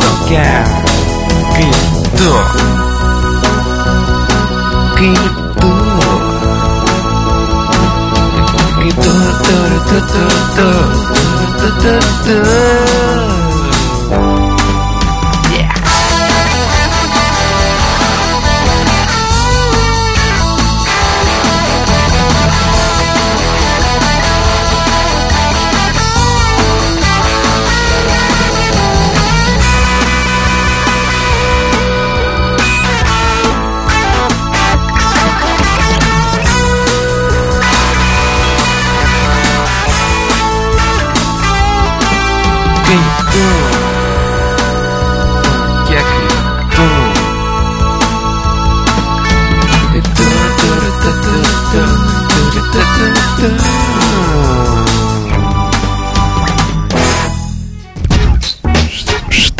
[0.00, 0.64] Tokia
[1.54, 1.74] kaip
[2.18, 2.30] tu.
[4.98, 5.72] Kaip tu.
[8.76, 9.12] Kaip tu,
[9.44, 9.56] tu,
[9.88, 10.26] tu, tu, tu,
[10.56, 10.68] tu,
[11.58, 11.92] tu, tu,
[12.24, 12.30] tu.
[12.30, 13.09] Yeah.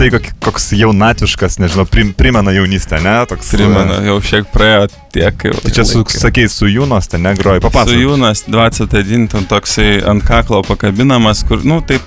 [0.09, 3.13] Kok- koks jaunatviškas, nežinau, prim, primena jaunystę, ne?
[3.29, 5.57] Toks, Primena, jau šiek praėjo tiek jau.
[5.61, 8.01] Tai čia su, sakei, su Jūnos ten negroji, Su papasakok.
[8.01, 12.03] Jūnas 21 ten toksai ant kaklo pakabinamas, kur, nu, taip,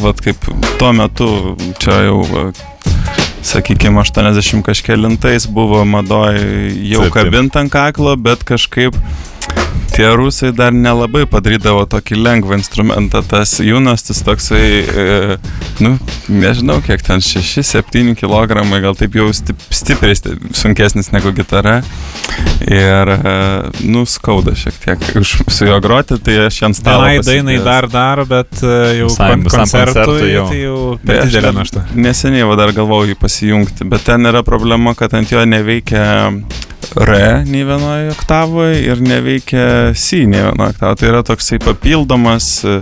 [0.00, 0.48] vat kaip
[0.80, 1.28] tuo metu,
[1.82, 2.22] čia jau,
[3.44, 6.38] sakykime, 80 kažkėlintais buvo madoj
[6.88, 7.12] jau taip.
[7.18, 8.96] kabint ant kaklo, bet kažkaip
[9.94, 13.22] tie rusai dar nelabai padarydavo tokį lengvą instrumentą.
[13.30, 15.36] Tas Jūnas, tas toksai, e,
[15.84, 15.94] nu,
[16.28, 21.76] nežinau, kiek ten 6-7 kg, gal taip jau stip, stipriai sti- sunkesnis negu gitara.
[22.66, 23.34] Ir, e,
[23.86, 27.04] nu, skauda šiek tiek už su juo groti, tai aš ant stalo.
[27.06, 30.46] Vienai dainai dar daro, bet e, jau Visam- kon visam koncertui, koncertui jau.
[30.50, 31.86] tai jau per didelė dar našta.
[31.94, 36.04] Neseniai va dar galvojau jį pasijungti, bet ten yra problema, kad ant jo neveikia
[37.00, 41.00] R nei vienoje oktavoje ir neveikia C nei vienoje oktavoje.
[41.02, 42.80] Tai yra toksai papildomas e,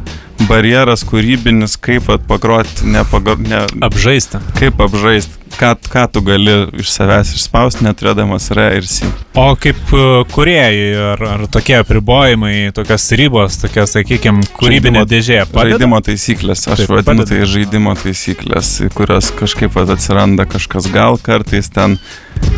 [0.49, 4.41] barjeras kūrybinis, kaip pagroti, nepagro, ne, Apžaisti.
[4.59, 9.07] kaip apžaisti, ką, ką tu gali iš savęs išspausti, neturėdamas R ir C.
[9.39, 10.03] O kaip e,
[10.35, 10.81] kuriejai,
[11.13, 15.39] ar, ar tokie apribojimai, tokios ribos, tokia, sakykime, kūrybinė Žaidimo- dėžė.
[15.53, 15.77] padeda?
[15.79, 17.31] Žaidimo taisyklės, aš Taip, vadinu padeda.
[17.31, 22.01] tai žaidimo taisyklės, kurios kažkaip atsiranda kažkas, gal kartais ten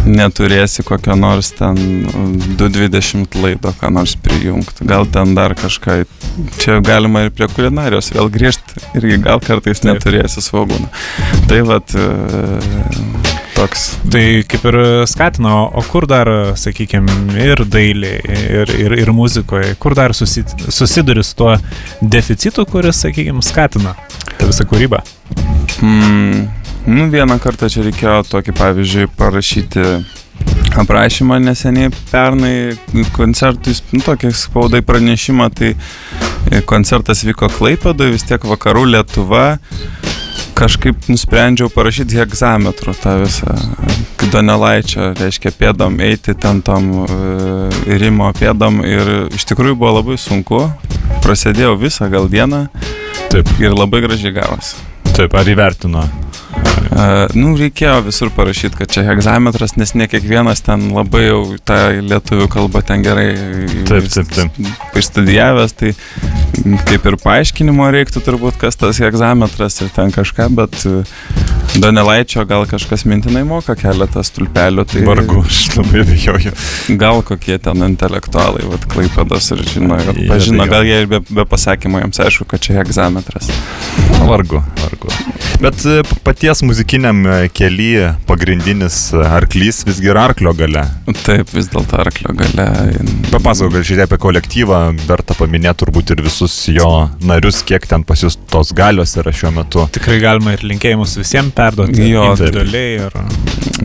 [0.04, 1.78] neturėsi kokio nors ten
[2.58, 6.02] 220 laido, ką nors prijungti, gal ten dar kažką,
[6.60, 9.92] čia galima ir prie kulinarijos vėl grįžti, irgi gal kartais Taip.
[9.92, 10.90] neturėsi svogūną.
[11.48, 12.08] Tai vat e,
[13.54, 13.86] toks.
[14.12, 14.78] Tai kaip ir
[15.10, 18.14] skatina, o kur dar, sakykime, ir dailė,
[18.60, 21.54] ir, ir, ir muzikoje, kur dar susi, susiduri su tuo
[22.00, 23.96] deficitu, kuris, sakykime, skatina
[24.38, 25.00] tą visą kūrybą.
[25.82, 26.44] Mm,
[26.86, 29.84] nu, vieną kartą čia reikėjo tokį, pavyzdžiui, parašyti
[30.76, 32.74] aprašymą neseniai pernai
[33.14, 39.44] koncertui, nu, tokį spaudai pranešimą, tai e, koncertas vyko Klaipėdoje, vis tiek vakarų Lietuva.
[40.54, 43.54] Kažkaip nusprendžiau parašyti hegzametru tą visą
[44.30, 50.66] Donelaičio, reiškia, pėdom eiti ten tom e, rimo pėdom ir iš tikrųjų buvo labai sunku.
[51.24, 52.66] Prasidėjau visą gal dieną
[53.32, 54.76] Taip, ir labai gražiai gavosi.
[55.16, 56.04] taip, ar įvertino?
[56.84, 61.78] Uh, nu, reikėjo visur parašyti, kad čia hegzametras, nes ne kiekvienas ten labai jau tą
[62.04, 63.30] lietuvių kalbą ten gerai
[63.88, 64.58] Taip, taip, taip.
[65.00, 65.94] išstudijavęs, tai
[66.88, 71.02] kaip ir paaiškinimo reiktų turbūt, kas tas hegzametras ir ten kažką, bet uh,
[71.74, 76.52] Donelaičio gal kažkas mintinai moka keletą stulpelių, tai Vargu, aš labai abejoju.
[77.00, 81.20] gal kokie ten intelektualai, vad klaipadas ir žino, ir Jie pažino, gal jie ir be,
[81.26, 83.50] be pasakymo jiems aišku, kad čia hegzametras.
[84.22, 85.10] Vargu, vargu.
[85.62, 90.86] Bet e, paties muzikiniam e, kelyje pagrindinis e, arklys visgi yra arklio gale.
[91.24, 92.68] Taip, vis dėlto arklio gale.
[93.32, 96.88] Papasakok gal šiek tiek apie kolektyvą, verta paminėti turbūt ir visus jo
[97.26, 99.86] narius, kiek ten pas jūs tos galios yra šiuo metu.
[99.94, 102.10] Tikrai galima ir linkėjimus visiems perduoti.
[102.10, 102.98] Jo, individualiai.
[103.06, 103.12] Ir...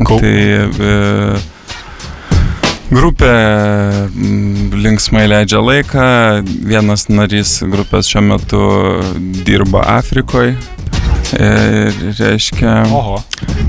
[0.08, 1.39] Kau- Tai e,
[2.89, 3.29] grupė
[4.10, 6.08] mm, linksmai leidžia laiką.
[6.69, 8.63] Vienas narys grupės šiuo metu
[9.45, 10.55] dirba Afrikoje.
[11.38, 11.47] E,
[12.17, 13.19] reiškia, Oho.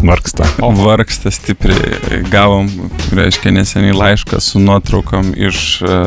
[0.08, 0.46] Varksta.
[0.78, 2.22] vargsta stipriai.
[2.32, 2.70] Gavom,
[3.12, 5.98] reiškia, neseniai laišką su nuotraukom iš, e,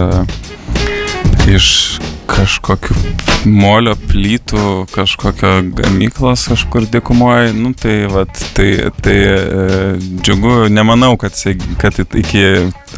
[1.50, 1.68] iš
[2.30, 2.96] kažkokių
[3.52, 7.52] molio plytų, kažkokio gamyklos kažkur dikumoje.
[7.58, 8.70] Nu, tai, vat, tai,
[9.04, 9.40] tai e,
[10.24, 11.36] džiugu, nemanau, kad,
[11.82, 12.46] kad iki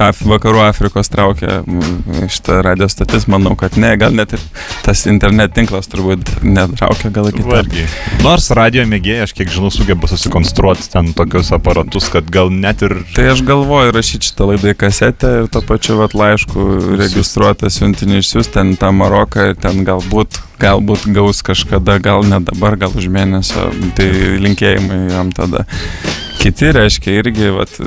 [0.01, 4.41] Af, vakarų Afrikos traukia mm, šitą radio stotis, manau, kad ne, gal net ir
[4.83, 7.29] tas internet tinklas turbūt netraukia, gal.
[7.45, 7.85] Vargiai.
[8.23, 12.97] Nors radio mėgėjai, aš kiek žinau, sugeba susikonstruoti ten tokius aparatus, kad gal net ir...
[13.15, 16.67] Tai aš galvoju rašyti šitą laidą į kasetę ir to pačiu vat, laišku
[16.99, 22.77] registruotą siuntinį išsiųsti ten tą Maroką ir ten galbūt, galbūt gaus kažkada, gal ne dabar,
[22.79, 23.71] gal už mėnesio.
[23.97, 24.11] Tai
[24.43, 25.65] linkėjimai jam tada.
[26.39, 27.79] Kiti reiškia irgi, vat,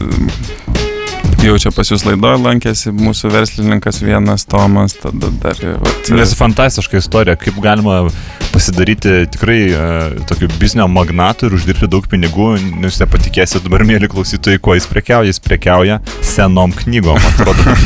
[1.44, 5.60] jau čia pas jūs laidoje lankėsi mūsų verslininkas vienas Tomas, tada dar...
[5.84, 8.00] Vat, Nes fantastiška istorija, kaip galima
[8.52, 12.50] pasidaryti tikrai uh, tokiu biznio magnatu ir uždirbti daug pinigų.
[12.84, 15.28] Jūs nepatikėsite dabar, mėly klausytojai, kuo jis prekiauja.
[15.28, 17.76] Jis prekiauja senom knygom, atrodo.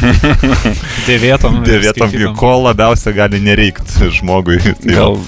[1.08, 1.62] Dėvėtom.
[1.66, 2.38] Dėvėtom, skaitytom.
[2.38, 4.62] ko labiausiai gali nereikti žmogui.
[4.82, 5.20] Tai Gal.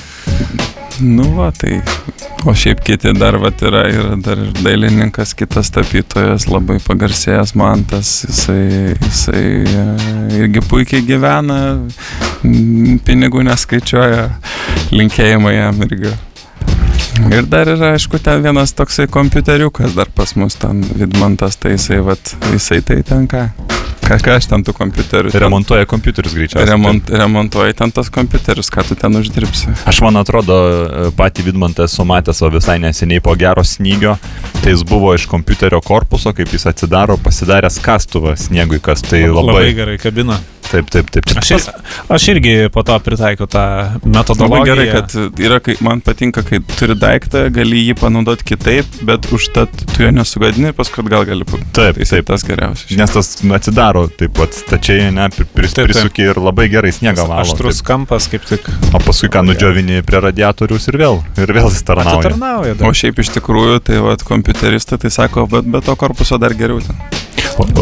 [1.01, 1.81] Nu, va, tai.
[2.45, 7.83] O šiaip kiti dar, va, yra, yra dar ir dailininkas, kitas tapytojas, labai pagarsėjęs man
[7.89, 9.87] tas, jisai, jisai e,
[10.39, 11.59] irgi puikiai gyvena,
[13.07, 14.29] pinigų neskaičiuoja,
[14.95, 16.15] linkėjimai jam irgi.
[17.31, 22.03] Ir dar yra, aišku, ten vienas toksai kompiuteriukas dar pas mus, ten Vidmantas, tai jisai,
[22.07, 23.27] vat, jisai tai ten
[24.05, 24.19] ką.
[24.25, 25.33] Ką, aš ten tų kompiuterių?
[25.45, 26.71] Remontuoja kompiuterius greičiausiai.
[26.71, 29.75] Remont, remontuoji ten tos kompiuterius, ką tu ten uždirbsi.
[29.91, 30.57] Aš man atrodo,
[31.19, 34.17] patį Vidmantą esu matęs, o visai neseniai po gero snygio,
[34.63, 39.47] tai jis buvo iš kompiuterio korpuso, kaip jis atsidaro, pasidaręs kastuvą sniegui, kas tai Labai
[39.51, 39.71] labai...
[39.77, 40.41] gerai kabina.
[40.75, 41.29] Taip, taip, taip.
[41.31, 44.65] Čia Aš, ir, aš irgi po to pritaikau tą Labai metodologiją.
[44.67, 45.13] gerai, kad
[45.45, 50.11] yra, kai, man patinka, kai turi daiktą, gali jį panaudoti kitaip, bet užtat tu jo
[50.11, 52.27] nesugadini, paskui gal gali Taip, pataisyti taip.
[52.33, 52.97] tas geriausias.
[52.99, 55.95] Nes tas atsidaro taip pat stačiai, ne, pri- pris, Taip, taip.
[55.95, 57.45] prisuki ir labai gerai sniegą valo.
[57.47, 57.87] Aštrus taip.
[57.93, 58.67] kampas kaip tik.
[58.95, 62.19] O paskui ką nudžiovini prie radiatorius ir vėl, ir vėl jis tarnauja.
[62.19, 62.75] Atitarnauja.
[62.83, 66.83] O šiaip iš tikrųjų, tai vat, kompiuteristai tai sako, bet be to korpuso dar geriau
[66.83, 66.99] ten.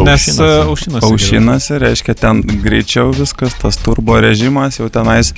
[0.04, 0.42] Nes aušinasi.
[0.42, 1.06] e, aušinasi.
[1.06, 5.32] Aušinasi, reiškia, ten greičiau viskas, tas turbo režimas jau tenais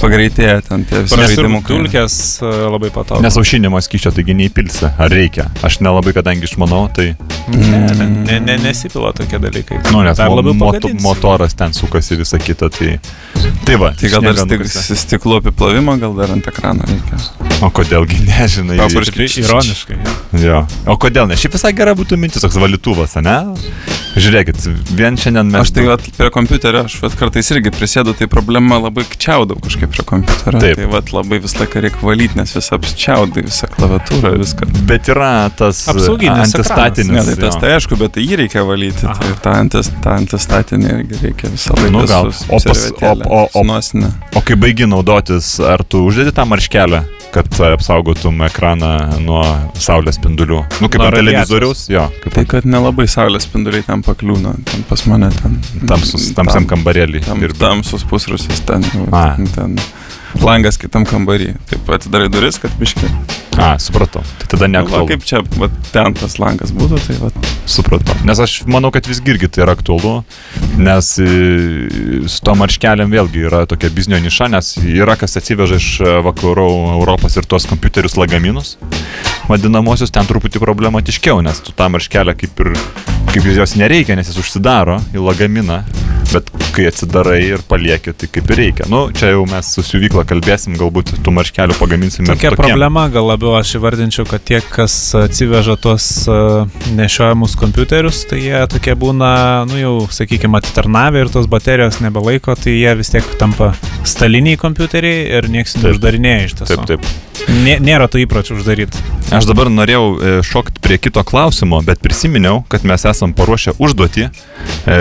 [0.00, 1.74] pagreitėja, ten tie visi žaidimukai.
[1.76, 3.22] dulkės e, labai patogu.
[3.24, 4.90] Nes aušinimo skyščio taigi neįpilsi.
[4.98, 5.48] Ar reikia?
[5.66, 7.12] Aš nelabai, kadangi išmanau, tai...
[7.48, 9.80] Ne, ne, ne, ne, nesipila tokie dalykai.
[9.92, 11.02] Nu, nes Dar mo, labiau moto, pagadinsi.
[11.04, 12.96] motoras ten sukasi visą kitą, tai...
[13.68, 13.92] Tai va.
[13.98, 14.96] Tai gal dar stik, nukasė.
[15.02, 17.18] stiklų apiplovimą, gal dar ant ekrano reikia.
[17.64, 18.78] O kodėlgi nežinai?
[18.80, 19.18] Paprašyk.
[19.18, 19.98] Taip, ironiškai.
[20.04, 20.44] jo.
[20.48, 20.62] Jo.
[20.88, 21.36] O kodėl ne?
[21.38, 23.38] Šiaip visai gera būtų mintis, toks valytuvas, ne?
[24.16, 24.62] Žiūrėkit,
[24.98, 25.60] vien šiandien mes...
[25.66, 29.92] Aš tai vat, prie kompiuterio, aš vat, kartais irgi prisėdu, tai problema labai čiaudau kažkaip
[29.94, 30.60] prie kompiuterio.
[30.62, 30.80] Taip.
[30.80, 34.70] Tai vat, labai visą laiką reikia valyti, nes visą apčiaudai, visą klaviatūrą, viską.
[34.88, 37.12] Bet yra tas Apsauginis antistatinis.
[37.14, 37.62] Ne, tai tas jo.
[37.64, 39.06] tai aišku, bet tai jį reikia valyti.
[39.06, 39.18] Aha.
[39.20, 41.92] Tai tą, antis, tą antistatinį irgi reikia visą laiką.
[41.94, 42.32] Nu, gal.
[42.48, 44.10] O pas- o- o- o- nosine.
[44.38, 49.42] O kai baigi naudotis, ar tu uždedi tą marškelę, kad apsaugotum ekraną nuo
[49.76, 50.62] saulės spindulių?
[50.80, 52.06] Nu, kaip Nuo ant televizoriaus, jo.
[52.24, 55.58] Kaip Tai kad nelabai saulės spinduliai ten pakliūna, ten pas mane ten.
[55.88, 57.24] tamsus, tamsiam kambarėlį.
[57.26, 57.60] Tam, dirbi.
[57.60, 59.30] tamsus pusrusis ten, A.
[59.36, 59.78] ten, ten.
[60.44, 61.54] Langas kitam kambarį.
[61.70, 63.08] Taip atidarai duris, kad biškiai.
[63.58, 64.22] A, supratau.
[64.38, 65.08] Tai tada neaktualu.
[65.08, 67.30] kaip čia, va, ten tas langas būtų, tai va.
[67.68, 68.14] Supratau.
[68.28, 70.20] Nes aš manau, kad visgi irgi tai yra aktualu,
[70.78, 71.26] nes e,
[72.30, 76.68] su to marškeliam vėlgi yra tokia biznio niša, nes yra kas atsiveža iš e, vakarų
[77.00, 78.76] Europos ir tuos kompiuterius lagaminus,
[79.50, 82.76] vadinamosius, ten truputį problematiškiau, nes tu tą marškelę kaip ir
[83.28, 85.82] kaip jos nereikia, nes jis užsidaro į lagaminą,
[86.32, 88.88] bet kai atsidarai ir palieki, tai kaip ir reikia.
[88.92, 93.54] Nu, čia jau mes su siuvykla kalbėsim, galbūt tų marškelių pagaminsim Tokia problema gal labiau
[93.58, 99.30] aš įvardinčiau, kad tie, kas atsiveža tuos uh, nešiojamus kompiuterius, tai jie tokie būna,
[99.70, 103.72] nu jau, sakykime, atitarnavę ir tos baterijos nebelaiko, tai jie vis tiek tampa
[104.08, 106.84] staliniai kompiuteriai ir nieks neuždarinėja iš tiesų.
[106.88, 107.26] Taip, taip.
[107.48, 109.00] Nė, nėra tų įpročių uždaryti.
[109.34, 114.26] Aš dabar norėjau e, šokti prie kito klausimo, bet prisiminiau, kad mes esam paruošę užduotį.
[114.88, 114.98] E,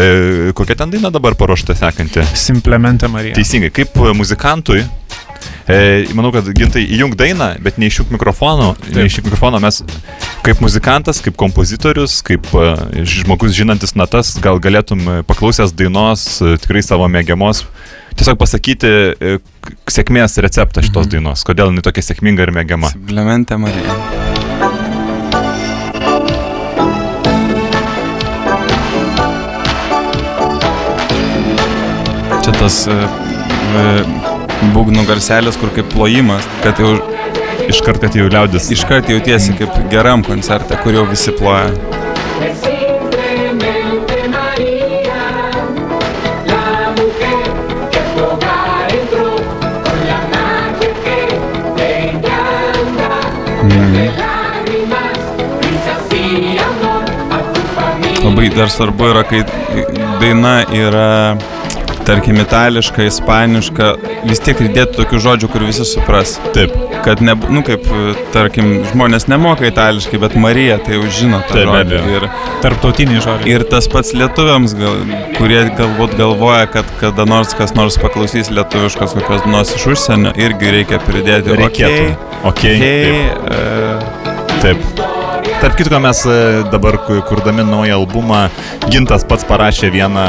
[0.57, 2.23] kokia ten daina dabar paruošta sekanti?
[2.37, 3.35] Simplemente Marija.
[3.37, 4.85] Teisingai, kaip e, muzikantui.
[5.67, 8.71] E, manau, kad gintai įjung dainą, bet neišjung mikrofono.
[8.95, 9.81] Neišjung mikrofono mes
[10.45, 16.55] kaip muzikantas, kaip kompozitorius, kaip e, žmogus žinantis natas, gal galėtum e, paklausęs dainos, e,
[16.63, 17.65] tikrai savo mėgiamos,
[18.15, 19.35] tiesiog pasakyti e,
[19.91, 21.11] sėkmės receptą šitos Mhm.
[21.17, 21.43] dainos.
[21.47, 22.93] Kodėl jinai tokia sėkminga ir mėgiama.
[22.95, 24.26] Simplemente Marija.
[32.59, 32.97] Tas e,
[33.81, 33.85] e,
[34.73, 36.95] būgnų garselis, kur kaip plojimas, kad jau
[37.67, 38.69] Iškart, kad jau liaudis.
[38.71, 41.73] Iškart jautiesi kaip geram koncerte, kur jau visi ploja.
[58.23, 59.43] Labai dar svarbu yra, kai
[60.21, 61.35] daina yra,
[62.07, 63.87] tarkim, itališka, ispaniška,
[64.27, 66.37] vis tiek įdėti tokių žodžių, kur visi supras.
[66.55, 66.73] Taip.
[67.05, 67.83] Kad, ne, nu kaip,
[68.33, 71.99] tarkim, žmonės nemoka itališkai, bet Marija tai jau žino Taip, be žodį.
[72.01, 72.15] abejo.
[72.17, 72.27] Ir,
[72.63, 73.51] Tarptautiniai žodžiai.
[73.53, 74.97] ir tas pats lietuviams, gal,
[75.37, 80.73] kurie galbūt galvoja, kad kada nors kas nors paklausys lietuviškos kokios nors iš užsienio, irgi
[80.79, 81.55] reikia pridėti.
[81.59, 82.07] Reikėtų.
[82.07, 82.55] Okay, Ok.
[82.55, 83.45] okay, Taip.
[83.51, 84.77] uh, Taip.
[85.57, 86.33] Tarp kitko, mes e,
[86.69, 88.43] dabar ku- kurdami naują albumą,
[88.93, 90.25] Gintas pats parašė vieną,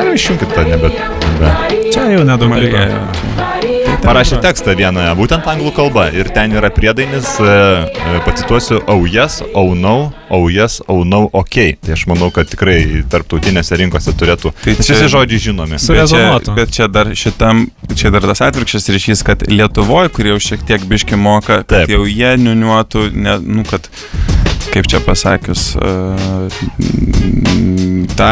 [0.00, 1.00] gal išjungit tą, nebet.
[1.40, 1.54] Be.
[1.92, 2.76] Čia jau nedaug liko.
[2.76, 3.80] Marija.
[4.00, 6.06] Parašė tekstą vieną, būtent anglų kalba.
[6.16, 11.26] Ir ten yra priedainis, e, e, pacituosiu, oh yes, oh no, oh yes, oh no,
[11.36, 11.58] ok.
[11.84, 14.54] Tai aš manau, kad tikrai tarptautinėse rinkose turėtų.
[14.64, 15.76] Tai čia- šie žodžiai žinomi.
[15.76, 20.40] Bet čia, bet čia dar šitam, čia dar tas atvirkščias ryšys, kad Lietuvoje, kurie jau
[20.48, 21.92] šiek tiek biški moka, kad Taip.
[21.92, 23.90] jau jie niuniuotų, ne, nu, kad,
[24.70, 26.50] kaip čia pasakius, uh,
[28.18, 28.28] tą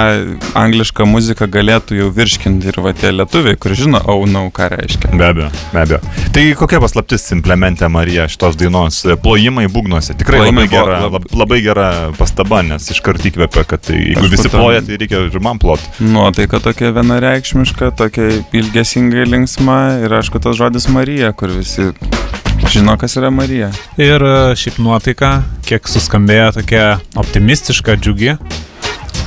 [0.59, 4.69] anglišką muziką galėtų jau virškinti ir va tie lietuviai, kur žino, au, oh, nau, ką
[4.75, 5.13] reiškia.
[5.19, 6.01] Be abejo, be abejo.
[6.35, 9.01] Tai kokia paslaptis implemente Marija šitos dainos?
[9.23, 10.17] Plojimai būgnuose.
[10.19, 14.27] Tikrai Plojimai labai gera, lab- lab, labai gera pastaba, nes iškart įkvėpia, kad tai, jeigu
[14.27, 15.85] Aš visi ploja, tai reikia ir man plot.
[16.05, 21.91] Nuotaika tokia vienareikšmiška, tokia ilgesingai linksma ir aišku tas žodis Marija, kur visi
[22.73, 23.71] žino, kas yra Marija.
[24.01, 26.87] Ir e, šiaip nuotaika, kiek suskambėjo tokia
[27.19, 28.35] optimistiška, džiugi.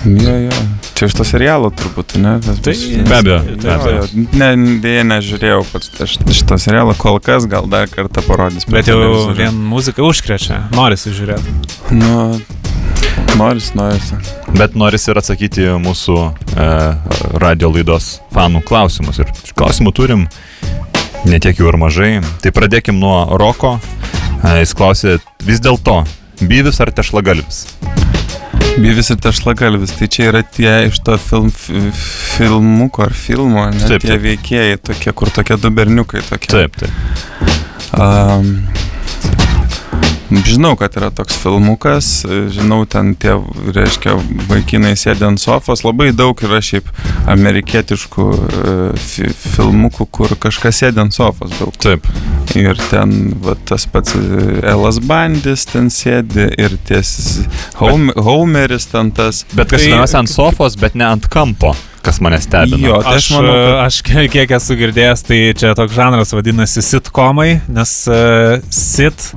[0.06, 0.62] Jo, jo.
[0.98, 2.36] Čia iš to serialo turbūt, ne?
[2.42, 4.02] Tas Tai- bus- Be abejo, be Jo, abejo.
[4.02, 4.24] jo.
[4.38, 4.50] Ne,
[4.82, 5.92] dėja nežiūrėjau pats
[6.34, 8.66] šito serialo, kol kas gal dar kartą parodys.
[8.70, 9.38] Bet jau televizorių.
[9.38, 11.54] vien muzika užkrečia, norisi žiūrėti.
[11.92, 12.42] Nu,
[13.38, 14.12] noris, noris.
[14.58, 16.18] Bet noris ir atsakyti mūsų
[16.58, 16.70] e,
[17.42, 19.20] radio laidos fanų klausimus.
[19.22, 20.26] Ir klausimų turim
[21.30, 22.12] netiek jų ir mažai.
[22.42, 23.78] Tai pradėkim nuo Roko.
[24.42, 26.02] E, jis klausė vis dėlto,
[26.42, 27.66] byvis ar tešlagalvis?
[28.82, 31.92] Byvis ir tešlagalvis, tai čia yra tie iš to film, fi-
[32.38, 33.82] filmuko ar filmo, ne?
[33.84, 34.24] Taip, tie taip.
[34.24, 36.54] veikėjai, tokie, kur tokie du berniukai tokie.
[36.54, 37.50] Taip, taip.
[37.92, 38.54] Um,
[40.32, 42.10] žinau, kad yra toks filmukas,
[42.56, 43.34] žinau, ten tie,
[43.76, 44.16] reiškia,
[44.50, 46.88] vaikinai sėdi ant sofos, labai daug yra šiaip
[47.32, 51.76] amerikietiškų e, fi, filmukų, kur kažkas sėdi ant sofos daug.
[51.82, 52.08] Taip.
[52.58, 57.14] Ir ten va, tas pats e, Elas Bandis ten sėdi ir ties
[57.82, 59.44] Home, Homeris ten tas.
[59.56, 61.76] Bet kas Tai- įdomiausia ant sofos, bet ne ant kampo,
[62.06, 62.82] kas mane stebina.
[62.82, 64.00] Jo, tai Aš, aš manau, kad aš
[64.34, 69.32] kiek esu girdėjęs, tai čia toks žanras vadinasi sitcomai, nes uh, sit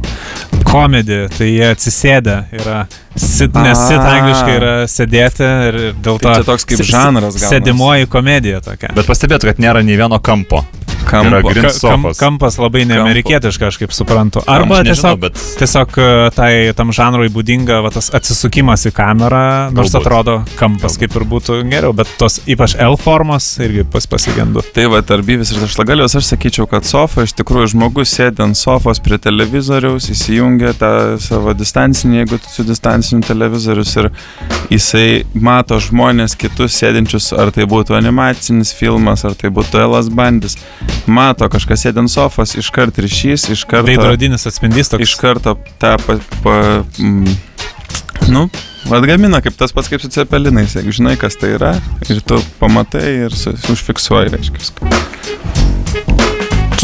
[0.67, 2.85] komedija, tai jie atsisėdę yra.
[3.15, 6.25] Sit, nes sit angliškai yra sėdėti ir dėl to...
[6.25, 7.39] Tai čia toks kaip žanras.
[7.39, 8.91] Sėdimoji komedija tokia.
[8.97, 10.65] Bet pastebėt, kad nėra nei vieno kampo.
[11.09, 11.53] Kampo.
[11.81, 12.95] kam, kampas labai Kampo.
[12.95, 14.43] neamerikietiška, aš kaip suprantu.
[14.51, 19.45] Arba nežinau, tiesiog, bet tiesiog e, tai tam žanrui būdinga va, tas atsisukimas į kamerą,
[19.75, 20.01] nors Galbūt.
[20.01, 24.63] atrodo kampas kaip ir būtų geriau, bet tos ypač L formos irgi pas pasigendu.
[24.75, 28.59] Tai va, tarp byvis ir tašlagalios aš sakyčiau, kad sofa iš tikrųjų žmogus sėdi ant
[28.59, 30.93] sofos prie televizoriaus, įsijungia tą
[31.23, 34.11] savo distancinį, jeigu su distanciniu televizorius ir
[34.73, 40.59] jisai mato žmonės kitus sėdinčius, ar tai būtų animacinis filmas, ar tai būtų Elas Bandis.
[41.07, 43.91] Mato kažkas sėdi ant sofos, iškart ryšys, iš karto...
[43.91, 45.05] Veidrodinis atspindys toks.
[45.05, 46.57] Iš karto tą pa, pa,
[46.97, 47.35] mm,
[48.33, 48.47] nu,
[48.89, 51.75] atgamina kaip tas pats kaip su cepelinais, jeigu žinai, kas tai yra,
[52.09, 55.03] ir tu pamatai ir su, užfiksuoji, reiškia.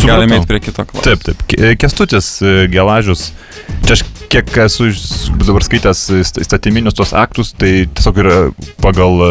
[0.05, 1.05] Galime eiti prie kito klausimo.
[1.07, 1.43] Taip, taip.
[1.49, 3.31] Ke- Kestutis e, Gelažius.
[3.85, 4.87] Čia aš kiek esu
[5.43, 8.37] dabar skaitęs įst- įstatyminius tos aktus, tai tiesiog yra
[8.83, 9.31] pagal e,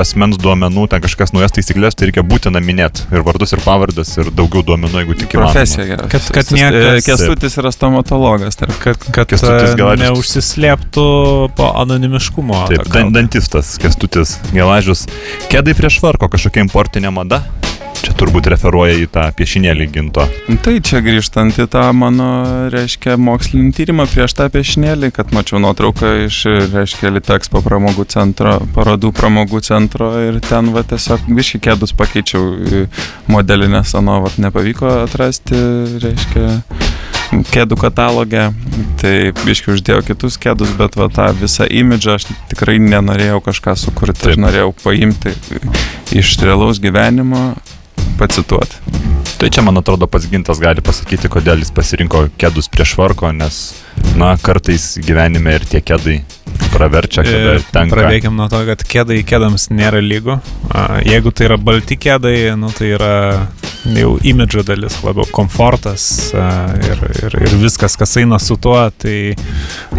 [0.00, 4.30] asmens duomenų ten kažkas naujas taisyklės, tai reikia būtina minėti ir vardus, ir pavardas, ir
[4.32, 5.52] daugiau duomenų, jeigu tik įmanoma.
[5.52, 6.08] Profesija gera.
[6.08, 8.56] Kad- kad niekas- Kęstutis yra stomatologas.
[8.56, 8.72] Tarp.
[8.82, 10.06] Kad, kad Kęstutis e, Gelažius.
[10.08, 11.06] neužsislėptų
[11.56, 12.64] po anonimiškumo.
[12.72, 15.04] Taip, dan, dantistas Kestutis Gelažius.
[15.52, 17.44] Kėdai prieš varko kažkokia importinė mada.
[17.98, 20.22] Čia turbūt referuoja į tą piešinėlį ginto.
[20.62, 22.28] Tai čia grįžtant į tą mano,
[22.70, 26.38] reiškia, mokslinį tyrimą prieš tą piešinėlį, kad mačiau nuotrauką iš,
[26.70, 32.86] reiškia, Litexpo pramogų centro, parodų pramogų centro ir ten va tiesiog viški kėdus pakeičiau
[33.32, 35.58] modelį, nes ano vat nepavyko atrasti,
[36.04, 36.46] reiškia,
[37.50, 38.48] kėdų katalogę.
[39.02, 44.20] Tai biški uždėjau kitus kėdus, bet va tą visą imidžą aš tikrai nenorėjau kažką sukurti,
[44.22, 44.32] Taip.
[44.36, 45.34] aš norėjau paimti
[46.18, 47.52] iš realaus gyvenimo,
[48.18, 49.07] pacituoti.
[49.38, 53.60] Tai čia, man atrodo, pats gintas gali pasakyti, kodėl jis pasirinko kėdus prieš varko, nes,
[54.18, 56.16] na, kartais gyvenime ir tie kėdai
[56.72, 57.94] praverčia, kada Ir tenka.
[57.94, 60.40] Pradėkim nuo to, kad kėdai kėdams nėra lygų.
[60.74, 63.12] A, Jeigu tai yra balti kėdai, nu, tai yra
[63.94, 69.36] jau imidžo dalis, labiau komfortas ir, ir, ir viskas, kas eina su tuo, tai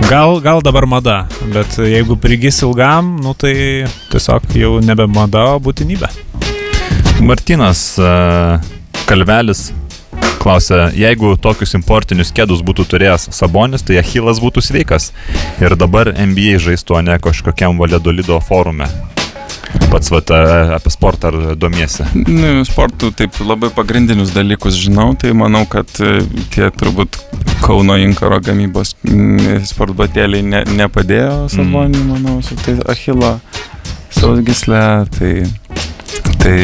[0.10, 1.22] gal, gal dabar mada,
[1.54, 6.12] bet jeigu prigis ilgam, nu, tai tiesiog jau nebe mada, o būtinybė.
[7.24, 8.12] Martinas e,
[9.10, 9.72] Kalvelis
[10.40, 15.10] klausia, jeigu tokius importinius kėdus būtų turėjęs Sabonis, tai Achilas būtų sveikas
[15.58, 18.86] ir dabar NBA žaistų, o ne kažkokiam Valedolido forume.
[19.90, 20.38] Pats vat, e,
[20.78, 22.06] apie sportą ar domiesi?
[22.14, 26.20] Nu, sportų taip labai pagrindinius dalykus žinau, tai manau, kad e,
[26.54, 27.18] tie turbūt
[27.66, 33.40] Kauno inkaro gamybos mm, sportbatėliai ne, nepadėjo Saboniui, manau, su tai Achilo
[34.14, 34.84] saugisle,
[35.18, 35.34] tai,
[36.40, 36.56] tai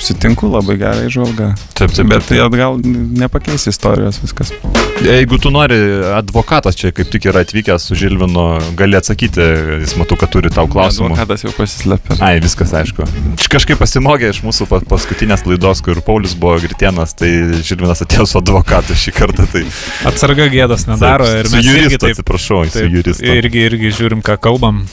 [0.00, 1.52] sutinku labai gerai žvalga.
[1.78, 4.52] Taip, taip, Bet tai atgal nepakeis istorijos viskas.
[5.00, 5.76] Jeigu tu nori,
[6.18, 8.44] advokatas čia kaip tik yra atvykęs su Žilvinu,
[8.76, 9.46] gali atsakyti,
[9.80, 11.14] jis matau, kad turi tau klausimų.
[11.14, 12.18] Advokatas jau pasislėpė.
[12.20, 13.06] Ai, viskas aišku.
[13.50, 17.30] Kažkaip pasimokė iš mūsų pa- paskutinės laidos, kur Paulius buvo Gritienas, tai
[17.64, 19.48] Žilvinas atėjo su advokatu šį kartą.
[19.50, 19.64] Tai
[20.12, 23.24] Atsarga gėdas nedaro ir su mes irgi juristu, taip, atsiprašau, su taip juristu.
[23.40, 24.84] irgi, irgi žiūrim, ką kalbam.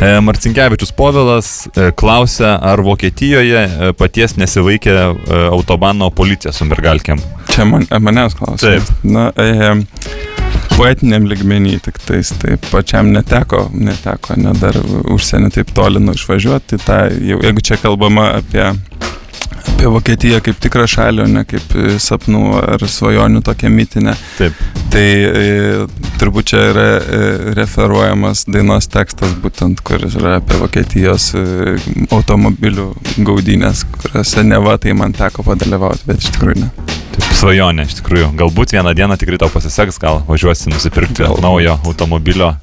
[0.00, 4.96] E, Marcinkievičius Povilas e, klausia, ar Vokietijoje e, paties nesivaikė
[5.50, 7.22] autobano policija su mergalkiam.
[7.54, 8.64] Čia man, manęs klausimas.
[8.64, 9.06] Taip.
[9.06, 9.74] Na, e,
[10.74, 14.78] poetiniam ligmenį tik tais, tai pačiam neteko, neteko, ne dar
[15.14, 18.66] užsienį taip toli nu išvažiuoti, tai jau, jeigu čia kalbama apie,
[19.72, 24.58] apie Vokietiją kaip tikrą šalį, o ne kaip e, sapnų ar svajonių tokią mitinę, Taip.
[24.92, 25.86] tai e,
[26.20, 27.20] turbūt čia yra e,
[27.58, 31.44] referuojamas dainos tekstas būtent, kuris yra apie Vokietijos e,
[32.14, 32.90] automobilių
[33.26, 36.70] gaudynės, kuriuose neva tai man teko padalyvauti, bet iš tikrųjų ne.
[37.14, 38.32] Taip, svajonė, iš tikrųjų.
[38.40, 41.44] Galbūt vieną dieną tikrai tau pasiseks, gal važiuosi nusipirkti Galbūt.
[41.44, 42.54] naujo automobilio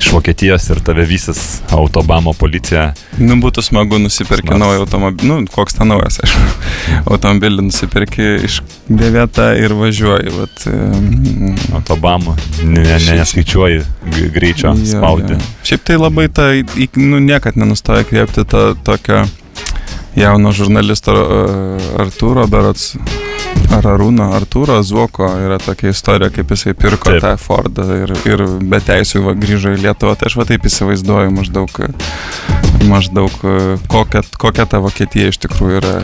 [0.00, 1.40] iš Vokietijos ir tave vysis
[1.74, 2.92] autobamo policija.
[3.18, 6.42] Nu, būtų smagu nusipirkti naują automobilį, nu, koks ten naujas, aišku.
[7.14, 10.66] Automobilį nusipirki iš dėvietą ir važiuoji, vat.
[10.70, 13.82] em, Autobamo, ne, ne, ne, neskaičiuoji
[14.34, 15.38] greičio, jo, spaudi.
[15.38, 15.54] jo.
[15.64, 16.50] Šiaip tai labai ta,
[17.00, 19.24] nu, niekad nenustoja kreipti to tokio
[20.16, 22.94] jauno žurnalisto uh, Artūro Berots.
[23.74, 27.22] Ar Arūno, Artūro Zuoko yra tokia istorija, kaip jisai pirko Taip.
[27.22, 27.24] taip.
[27.24, 30.14] tą Fordą ir, ir be teisų va, grįžo į Lietuvą.
[30.18, 31.80] Tai aš va taip įsivaizduoju maždaug,
[32.90, 33.54] maždaug e,
[33.90, 35.94] kokia, kokia ta Vokietija iš tikrųjų yra.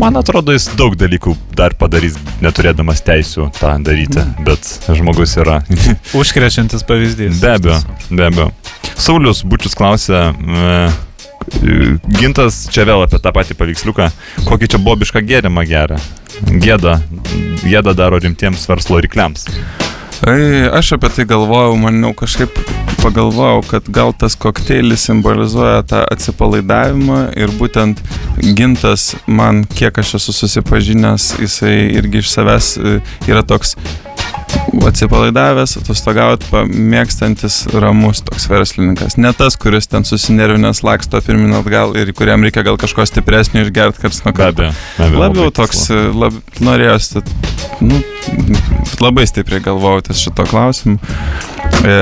[0.00, 5.60] Man atrodo, jis daug dalykų dar padarys, neturėdamas teisų tą daryti, bet žmogus yra.
[6.18, 7.38] Užkrečiantis pavyzdys.
[7.42, 7.78] Be abejo,
[8.10, 8.50] be abejo.
[9.00, 10.90] Saulis Bučius klausė, e,
[12.20, 14.10] Gintas čia vėl apie tą patį paveiksliuką,
[14.48, 16.00] kokį čia bobišką gėrimą geria.
[16.40, 17.00] Gėda,
[17.64, 19.48] gėda daro rimtiems verslo rykliams.
[20.28, 22.52] Ai, aš apie tai galvojau, maniau kažkaip
[23.00, 28.02] pagalvojau, kad gal tas kokteilis simbolizuoja tą atsipalaidavimą ir būtent
[28.56, 32.98] gintas man, kiek aš esu susipažinęs, jisai irgi iš savęs e,
[33.30, 33.78] yra toks
[34.86, 39.16] atsipalaidavęs, atostogauti, mėgstantis ramus toks verslininkas.
[39.20, 44.02] Ne tas, kuris ten susinervinęs laksto pirmin atgal ir kuriam reikia gal kažko stipresnio išgerti
[44.04, 44.70] karts nuo karto.
[44.98, 47.24] Labiau toks, lab, norėjosi,
[47.84, 48.02] nu,
[49.00, 51.00] labai stipriai galvojau ties šito klausimu.
[51.80, 51.92] E,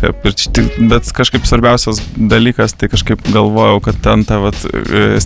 [0.00, 5.18] taip, ir bet kažkaip svarbiausias dalykas, tai kažkaip galvojau, kad ten ta, vat, e,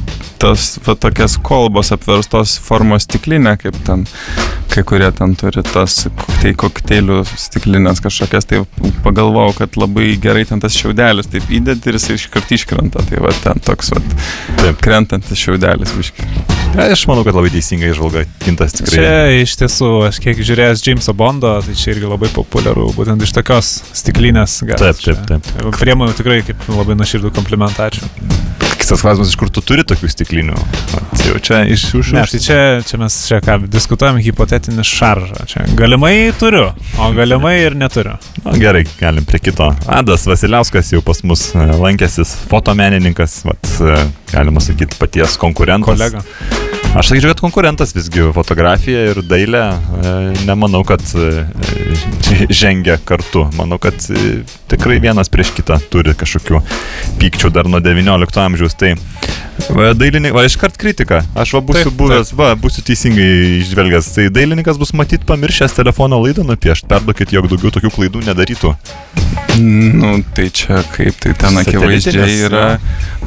[0.43, 4.03] tos, va, tokias kolbos apverstos formos stiklinė, kaip ten,
[4.73, 8.63] kai kurie ten turi tas koktei, kokteilių stiklinės kažkokias, tai
[9.05, 13.33] pagalvojau, kad labai gerai ten tas šiaudelis, taip įdedi ir jis iškart iškrenta, tai va
[13.45, 14.03] ten toks, va,
[14.61, 14.81] Taip.
[14.85, 16.29] krentantis šiaudelis, biškai.
[16.77, 18.95] Ja, aš manau, kad labai teisingai žvalga Gintas tikrai.
[18.95, 23.35] Čia iš tiesų, aš kiek žiūrėjęs Jameso Bondo, tai čia irgi labai populiaru, būtent iš
[23.37, 24.61] tokios stiklinės.
[24.71, 25.71] galit Taip, taip, taip.
[25.81, 28.70] Priemu tikrai kaip labai nuoširdų komplimentą, ačiū.
[28.81, 30.57] Kitas klausimas, iš kur tu turi tokių stiklinių?
[30.95, 32.13] Vat Jau čia iš už.
[32.17, 35.45] Ne, tai čia, čia mes čia ką, diskutuojam hipotetinį šaržą.
[35.51, 38.17] Čia galimai turiu, o galimai ir neturiu.
[38.45, 39.69] Na, gerai, galim prie kito.
[39.87, 44.01] Adas Vasiliauskas jau pas mus e, lankęsis, fotomenininkas, vat, e,
[44.33, 45.93] galima sakyti, paties konkurentas.
[45.93, 46.25] Kolega.
[46.91, 53.45] Aš sakyčiau, kad konkurentas visgi fotografija ir dailė, e, nemanau, kad e, e, žengia kartu.
[53.55, 53.95] Manau, kad
[54.71, 56.59] tikrai vienas prieš kitą turi kažkokių
[57.21, 58.75] pykčių dar nuo XIX amžiaus.
[58.75, 58.97] Tai
[59.71, 61.23] dailininkas, va, iškart kritika.
[61.39, 63.31] Aš va būsiu Taip, buvęs, va, būsiu teisingai
[63.61, 64.11] išvelgęs.
[64.17, 66.91] Tai dailininkas bus matyt pamiršęs telefono laidą nupiešti.
[66.91, 68.75] Perduokit, jog daugiau tokių klaidų nedarytų.
[69.59, 72.67] Nu, tai čia kaip tai ten akivaizdžiai yra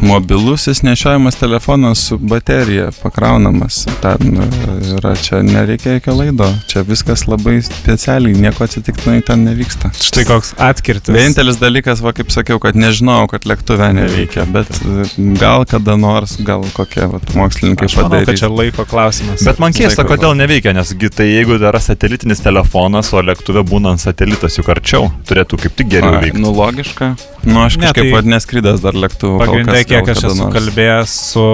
[0.01, 3.85] mobilusis nešiojamas telefonas su baterija pakraunamas.
[4.01, 4.47] Ten e,
[4.95, 6.47] yra, čia nereikia jokio laido.
[6.67, 9.91] Čia viskas labai specialiai, nieko atsitiktinai ten nevyksta.
[10.01, 11.15] Štai koks atkirtis.
[11.15, 15.07] Vienintelis dalykas, va kaip sakiau, kad nežinau, kad lėktuve neveikia, bet e,
[15.39, 18.43] gal kada nors, gal kokie va, mokslininkai Aš manau, kad padarys.
[18.43, 19.43] čia laiko klausimas.
[19.45, 24.01] Bet man keista, kodėl neveikia, nes gi tai jeigu yra satelitinis telefonas, o lėktuve būnant
[24.03, 26.41] satelitas juk arčiau, turėtų kaip tik geriau Ai, veikti.
[26.41, 27.09] Nu, logiška.
[27.43, 29.37] Nu, aš Ne, kažkaip tai tai vad neskridęs dar lėktuvu.
[29.37, 30.53] kol Pagrindai, kiek aš esu nors.
[30.55, 31.45] kalbėjęs su,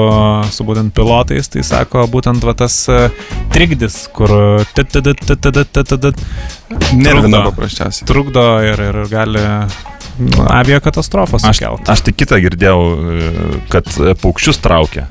[0.53, 2.99] su būtent pilotais, tai sako būtent va tas e,
[3.53, 4.29] trikdis, kur
[6.93, 7.51] Nervina trukdo.
[7.51, 8.07] paprasčiausiai.
[8.07, 9.41] trukdo ir, ir gali
[10.19, 11.89] nu, aviakatastrofą Aš, sukelti.
[11.91, 13.31] aš tik kitą girdėjau, e,
[13.73, 15.07] kad e, paukščius traukia.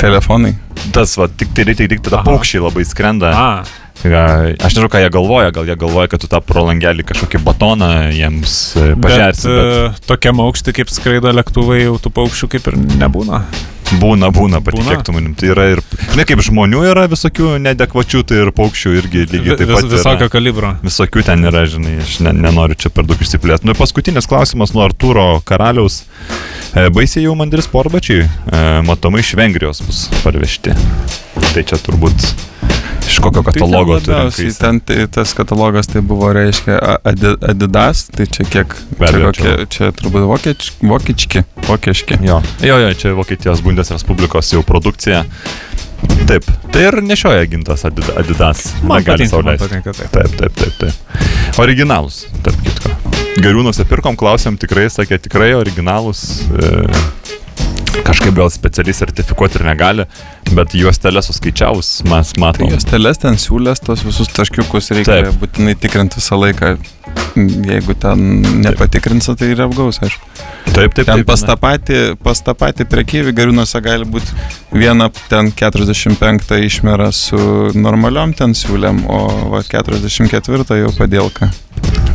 [0.00, 0.54] Telefonai.
[0.94, 3.32] Tas, va, tik tai reikia, tik tada paukščiai labai skrenda.
[3.36, 3.48] A,
[4.00, 7.90] Aš nežinau, ką jie galvoja, gal jie galvoja, kad tu tą pro langelį kažkokį batoną
[8.16, 9.50] jiems e, pažersi.
[9.50, 13.44] Bet, bet tokiam aukštį, kaip skraido lėktuvai, jau tų paukščių kaip ir nebūna.
[13.98, 15.34] Būna, būna, patikėk tu manim.
[15.38, 15.82] Tai yra ir,
[16.12, 19.90] žinai, kaip žmonių yra visokių nedekvačių, tai ir paukščių irgi lygiai taip Vis, pat.
[19.94, 20.32] visokio Yra.
[20.36, 20.72] kalibro.
[20.84, 23.66] Visokių ten yra, žinai, aš ne, nenoriu čia per daug išsiplėsti.
[23.68, 26.02] Nu ir paskutinis klausimas nuo Artūro karaliaus.
[26.74, 30.76] E, baisiai jau mandri sportbačiai, e, matomai iš Vengrijos bus parvežti.
[31.50, 32.30] Tai čia turbūt
[33.10, 34.16] iš kokio katalogo tai ten turim.
[34.16, 36.76] labiausiai ten tai, tas katalogas tai buvo, reiškia,
[37.50, 42.20] Adidas, tai čia kiek, Be čia, abejo, kokie, čia turbūt vokieč, vokiečki, vokieški.
[42.26, 45.22] Jo, jo, jo, čia Vokietijos Bundes Respublikos jau produkcija.
[46.28, 48.66] Taip, tai ir nešioja gintas Adid- Adidas.
[48.84, 50.10] Man patinka, man patinka taip.
[50.12, 51.56] Taip, taip, taip, taip.
[51.64, 52.92] Originalus, tarp kitko.
[53.40, 56.42] Garių nusipirkom, klausėm tikrai, sakė tikrai originalus.
[56.52, 56.84] E,
[58.06, 60.06] kažkaip gal specialiai sertifikuoti ir negali,
[60.56, 62.70] bet juos telę suskaičiavus mes Tai matom.
[62.72, 65.20] jos teles ten siūlės, tos visus taškiukus reikia.
[65.28, 65.38] Taip.
[65.42, 66.76] būtinai tikrinti visą laiką.
[67.36, 68.20] Jeigu ten
[68.62, 70.26] nepatikrinsi, tai ir apgaus, aišku.
[70.70, 71.26] Taip, taip, Ten taip.
[71.26, 74.30] pas tą patį, pas tą patį prekyvį gariūnuose gali būti
[74.76, 77.38] viena ten 45 išmera su
[77.74, 79.20] normaliom ten siūlėm, o
[79.50, 81.50] va, 44 jau padėlka.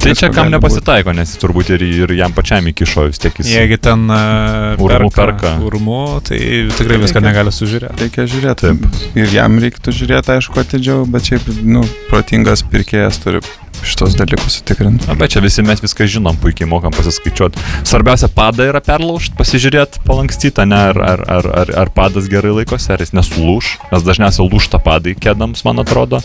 [0.05, 3.49] Tai čia kam nepasitaiko, nes turbūt ir, ir jam pačiam įkišo vis tiek jis.
[3.55, 5.55] Jeigu ten uh, Urmu perka.
[5.65, 6.39] urmu, tai
[6.77, 8.05] tikrai viską negali sužiūrėti.
[8.05, 8.69] Reikia žiūrėti.
[8.69, 9.01] Taip.
[9.17, 11.81] Ir jam reiktų žiūrėti, aišku, atidžiau, bet šiaip, nu,
[12.11, 13.41] protingas pirkėjas turi
[13.83, 15.07] šitos dalykus sutikrinti.
[15.09, 17.61] Na, bet čia visi mes viską žinom, puikiai mokam pasiskaičiuoti.
[17.87, 22.91] Svarbiausia, padą yra perlaužti, pasižiūrėti, palankstyti, ne, ar, ar, ar, ar, ar padas gerai laikosi,
[22.95, 26.21] ar jis nesulūž, nes dažniausiai lūžta padai kėdams, man atrodo,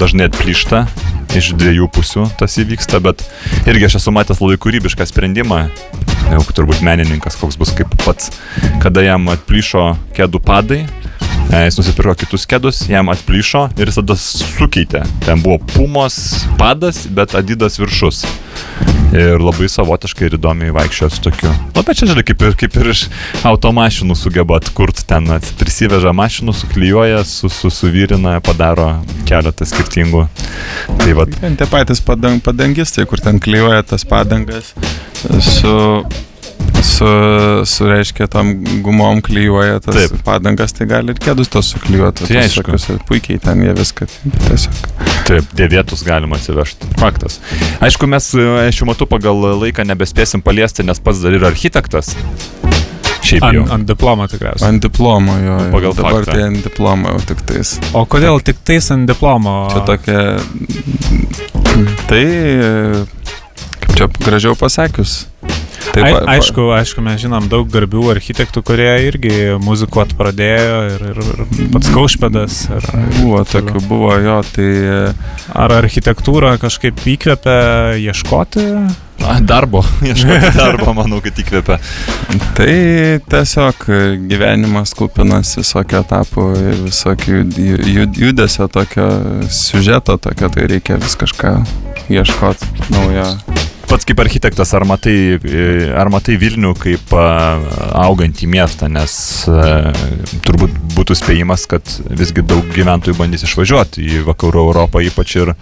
[0.00, 0.84] dažnai atplyšta,
[1.34, 3.24] iš dviejų pusių tas įvyksta, bet
[3.70, 5.64] irgi aš esu matęs labai kūrybišką sprendimą,
[6.30, 8.30] jau turbūt menininkas koks bus kaip pats,
[8.82, 10.84] kada jam atplyšo kėdų padai,
[11.52, 15.04] Jis nusipirko kitus kėdus, jam atplyšo ir jis tada sukeitė.
[15.24, 16.16] Ten buvo pumos
[16.58, 18.24] padas, bet adidas viršus.
[19.14, 21.52] Ir labai savotiškai ir įdomiai vaikščiojo su tokiu.
[21.76, 23.04] Na, bet čia, žinai, kaip ir, kaip ir iš
[23.46, 25.30] automašinų sugeba atkurti ten,
[25.60, 27.70] prisiveža mašinų, suklyjuoja, su, su,
[28.44, 28.88] padaro
[29.28, 30.26] keletą skirtingų.
[30.98, 34.74] Tai va, Ten tie patys padang, padangistai, kur ten klyjuoja tas padangas
[35.40, 35.74] su,
[36.82, 37.06] su,
[37.64, 40.16] su reiškia, tam gumom klyjuoja tas Taip.
[40.26, 42.26] Padangas, tai gali ir kėdus tos suklyjuoti.
[42.28, 42.64] Tai aišku.
[42.64, 44.08] tokius ir puikiai ten jie viską
[44.48, 44.80] tiesiog.
[45.28, 46.90] Taip, dėvėtus galima atsivežti.
[47.00, 47.40] Faktas.
[47.84, 52.14] Aišku, mes e, šiuo metu pagal laiką nebespėsim paliesti, nes pats dar yra architektas.
[53.24, 53.62] Šiaip jau.
[53.64, 54.68] Ant, ant diplomo tikriausiai.
[54.68, 55.54] Ant diplomo jo.
[55.56, 55.68] jo.
[55.72, 56.32] Pagal dabar faktą.
[56.34, 57.76] tai ant diplomo jau tik tais.
[57.96, 59.54] O kodėl tik tais ant diplomo?
[59.72, 60.24] Čia tokia.
[62.10, 62.24] Tai.
[62.24, 63.04] e,
[63.80, 65.22] Kaip čia gražiau pasakius.
[65.94, 71.04] Ai, pa- pa- aišku, aišku, mes žinom daug garbių architektų, kurie irgi muzikuot pradėjo ir,
[71.12, 71.22] ir,
[71.60, 72.60] ir pats Kaušpedas.
[72.74, 72.88] Ir,
[73.20, 74.68] Buvo taip tokių, buvo jo, tai
[75.54, 78.64] Ar architektūra kažkaip įkvepia ieškoti?
[79.24, 81.78] A, Darbo, ieškoti darbo, manau, kad įkvepia.
[82.58, 82.74] Tai
[83.30, 83.86] tiesiog
[84.28, 89.06] gyvenimas kupinas visokio etapų ir visokio ju- ju- judesio tokio,
[89.48, 91.54] siužeto tokio, tai reikia vis kažką
[92.12, 93.30] ieškoti naujo.
[93.88, 95.64] Pats kaip architektas, ar matai, e,
[95.94, 97.26] ar matai Vilnių kaip a,
[98.04, 99.14] augantį miestą, nes
[99.50, 99.92] a,
[100.46, 105.52] turbūt būtų spėjimas, kad visgi daug gyventojų bandys išvažiuoti į vakarų Europą, ypač ir,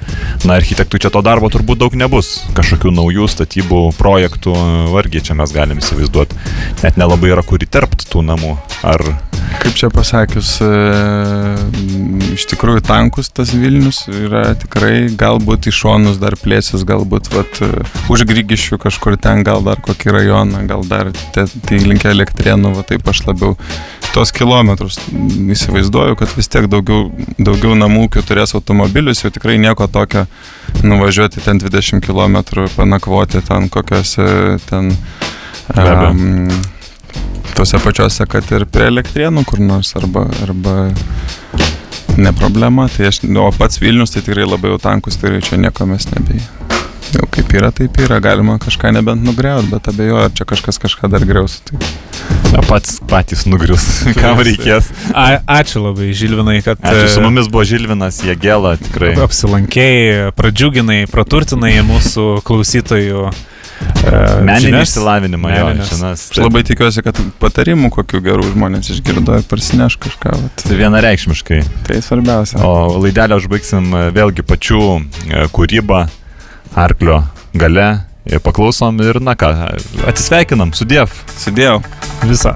[0.46, 2.44] na, architektų čia to darbo turbūt daug nebus.
[2.54, 4.54] Kažkokių naujų statybų, projektų,
[4.94, 6.38] vargiai čia mes galim įsivaizduoti.
[6.84, 8.54] Net nelabai yra kur įterpti tų namų.
[8.86, 9.02] Ar
[9.60, 10.68] Kaip čia pasakius, e,
[12.34, 17.60] iš tikrųjų tankus tas Vilnius yra tikrai, galbūt į šonus dar plėsis, galbūt vat,
[18.12, 23.06] už Grygišių kažkur ten, gal dar kokį rajoną, gal dar tai linkia elektrienų, va taip
[23.12, 23.58] aš labiau
[24.12, 24.98] tos kilometrus.
[25.32, 27.08] Įsivaizduoju, kad vis tiek daugiau,
[27.38, 30.26] daugiau namų ūkių turės automobilius, jau tikrai nieko tokio
[30.82, 34.92] nuvažiuoti ten 20 km, panakvoti ten kokiose ten...
[35.72, 36.48] Um,
[37.56, 40.90] tose pačiose, kad ir prie elektrienų kur nors arba, arba
[42.16, 42.88] ne problema.
[42.92, 46.42] Tai aš, o pats Vilnius tai tikrai labai jau tankus, tai čia nieko mes nebei.
[47.12, 51.10] Jau kaip yra, taip yra, galima kažką nebent nugriauti, bet abejoju, ar čia kažkas kažką
[51.12, 51.58] dar griaus.
[51.66, 51.80] Tai...
[52.52, 53.84] Ja, pats patys nugrius,
[54.20, 54.90] kam reikės.
[55.10, 56.80] A, ačiū labai, Žilvinai, kad...
[56.80, 59.14] Ačiū, su mumis buvo Žilvinas Jėgela, tikrai.
[59.26, 63.32] Apsilankėjai, pradžiuginai, praturtinai mūsų klausytojų
[64.42, 65.66] Meninį išsilavinimą jo.
[65.86, 70.34] Šinas, Aš labai tikiuosi, kad patarimų kokių gerų žmonės išgirdo ir parsineš kažką.
[70.38, 70.64] Vat.
[70.66, 71.60] Tai vienareikšmiškai.
[71.86, 72.58] Tai svarbiausia.
[72.66, 74.82] O laidelę užbaigsim vėlgi pačių
[75.54, 76.04] kūrybą,
[76.76, 77.22] arklio
[77.54, 77.90] gale.
[78.44, 79.50] Paklausom ir, na ką,
[80.06, 81.10] atsisveikinam, sudėv.
[81.42, 81.80] Sudėjau.
[82.30, 82.54] Visą.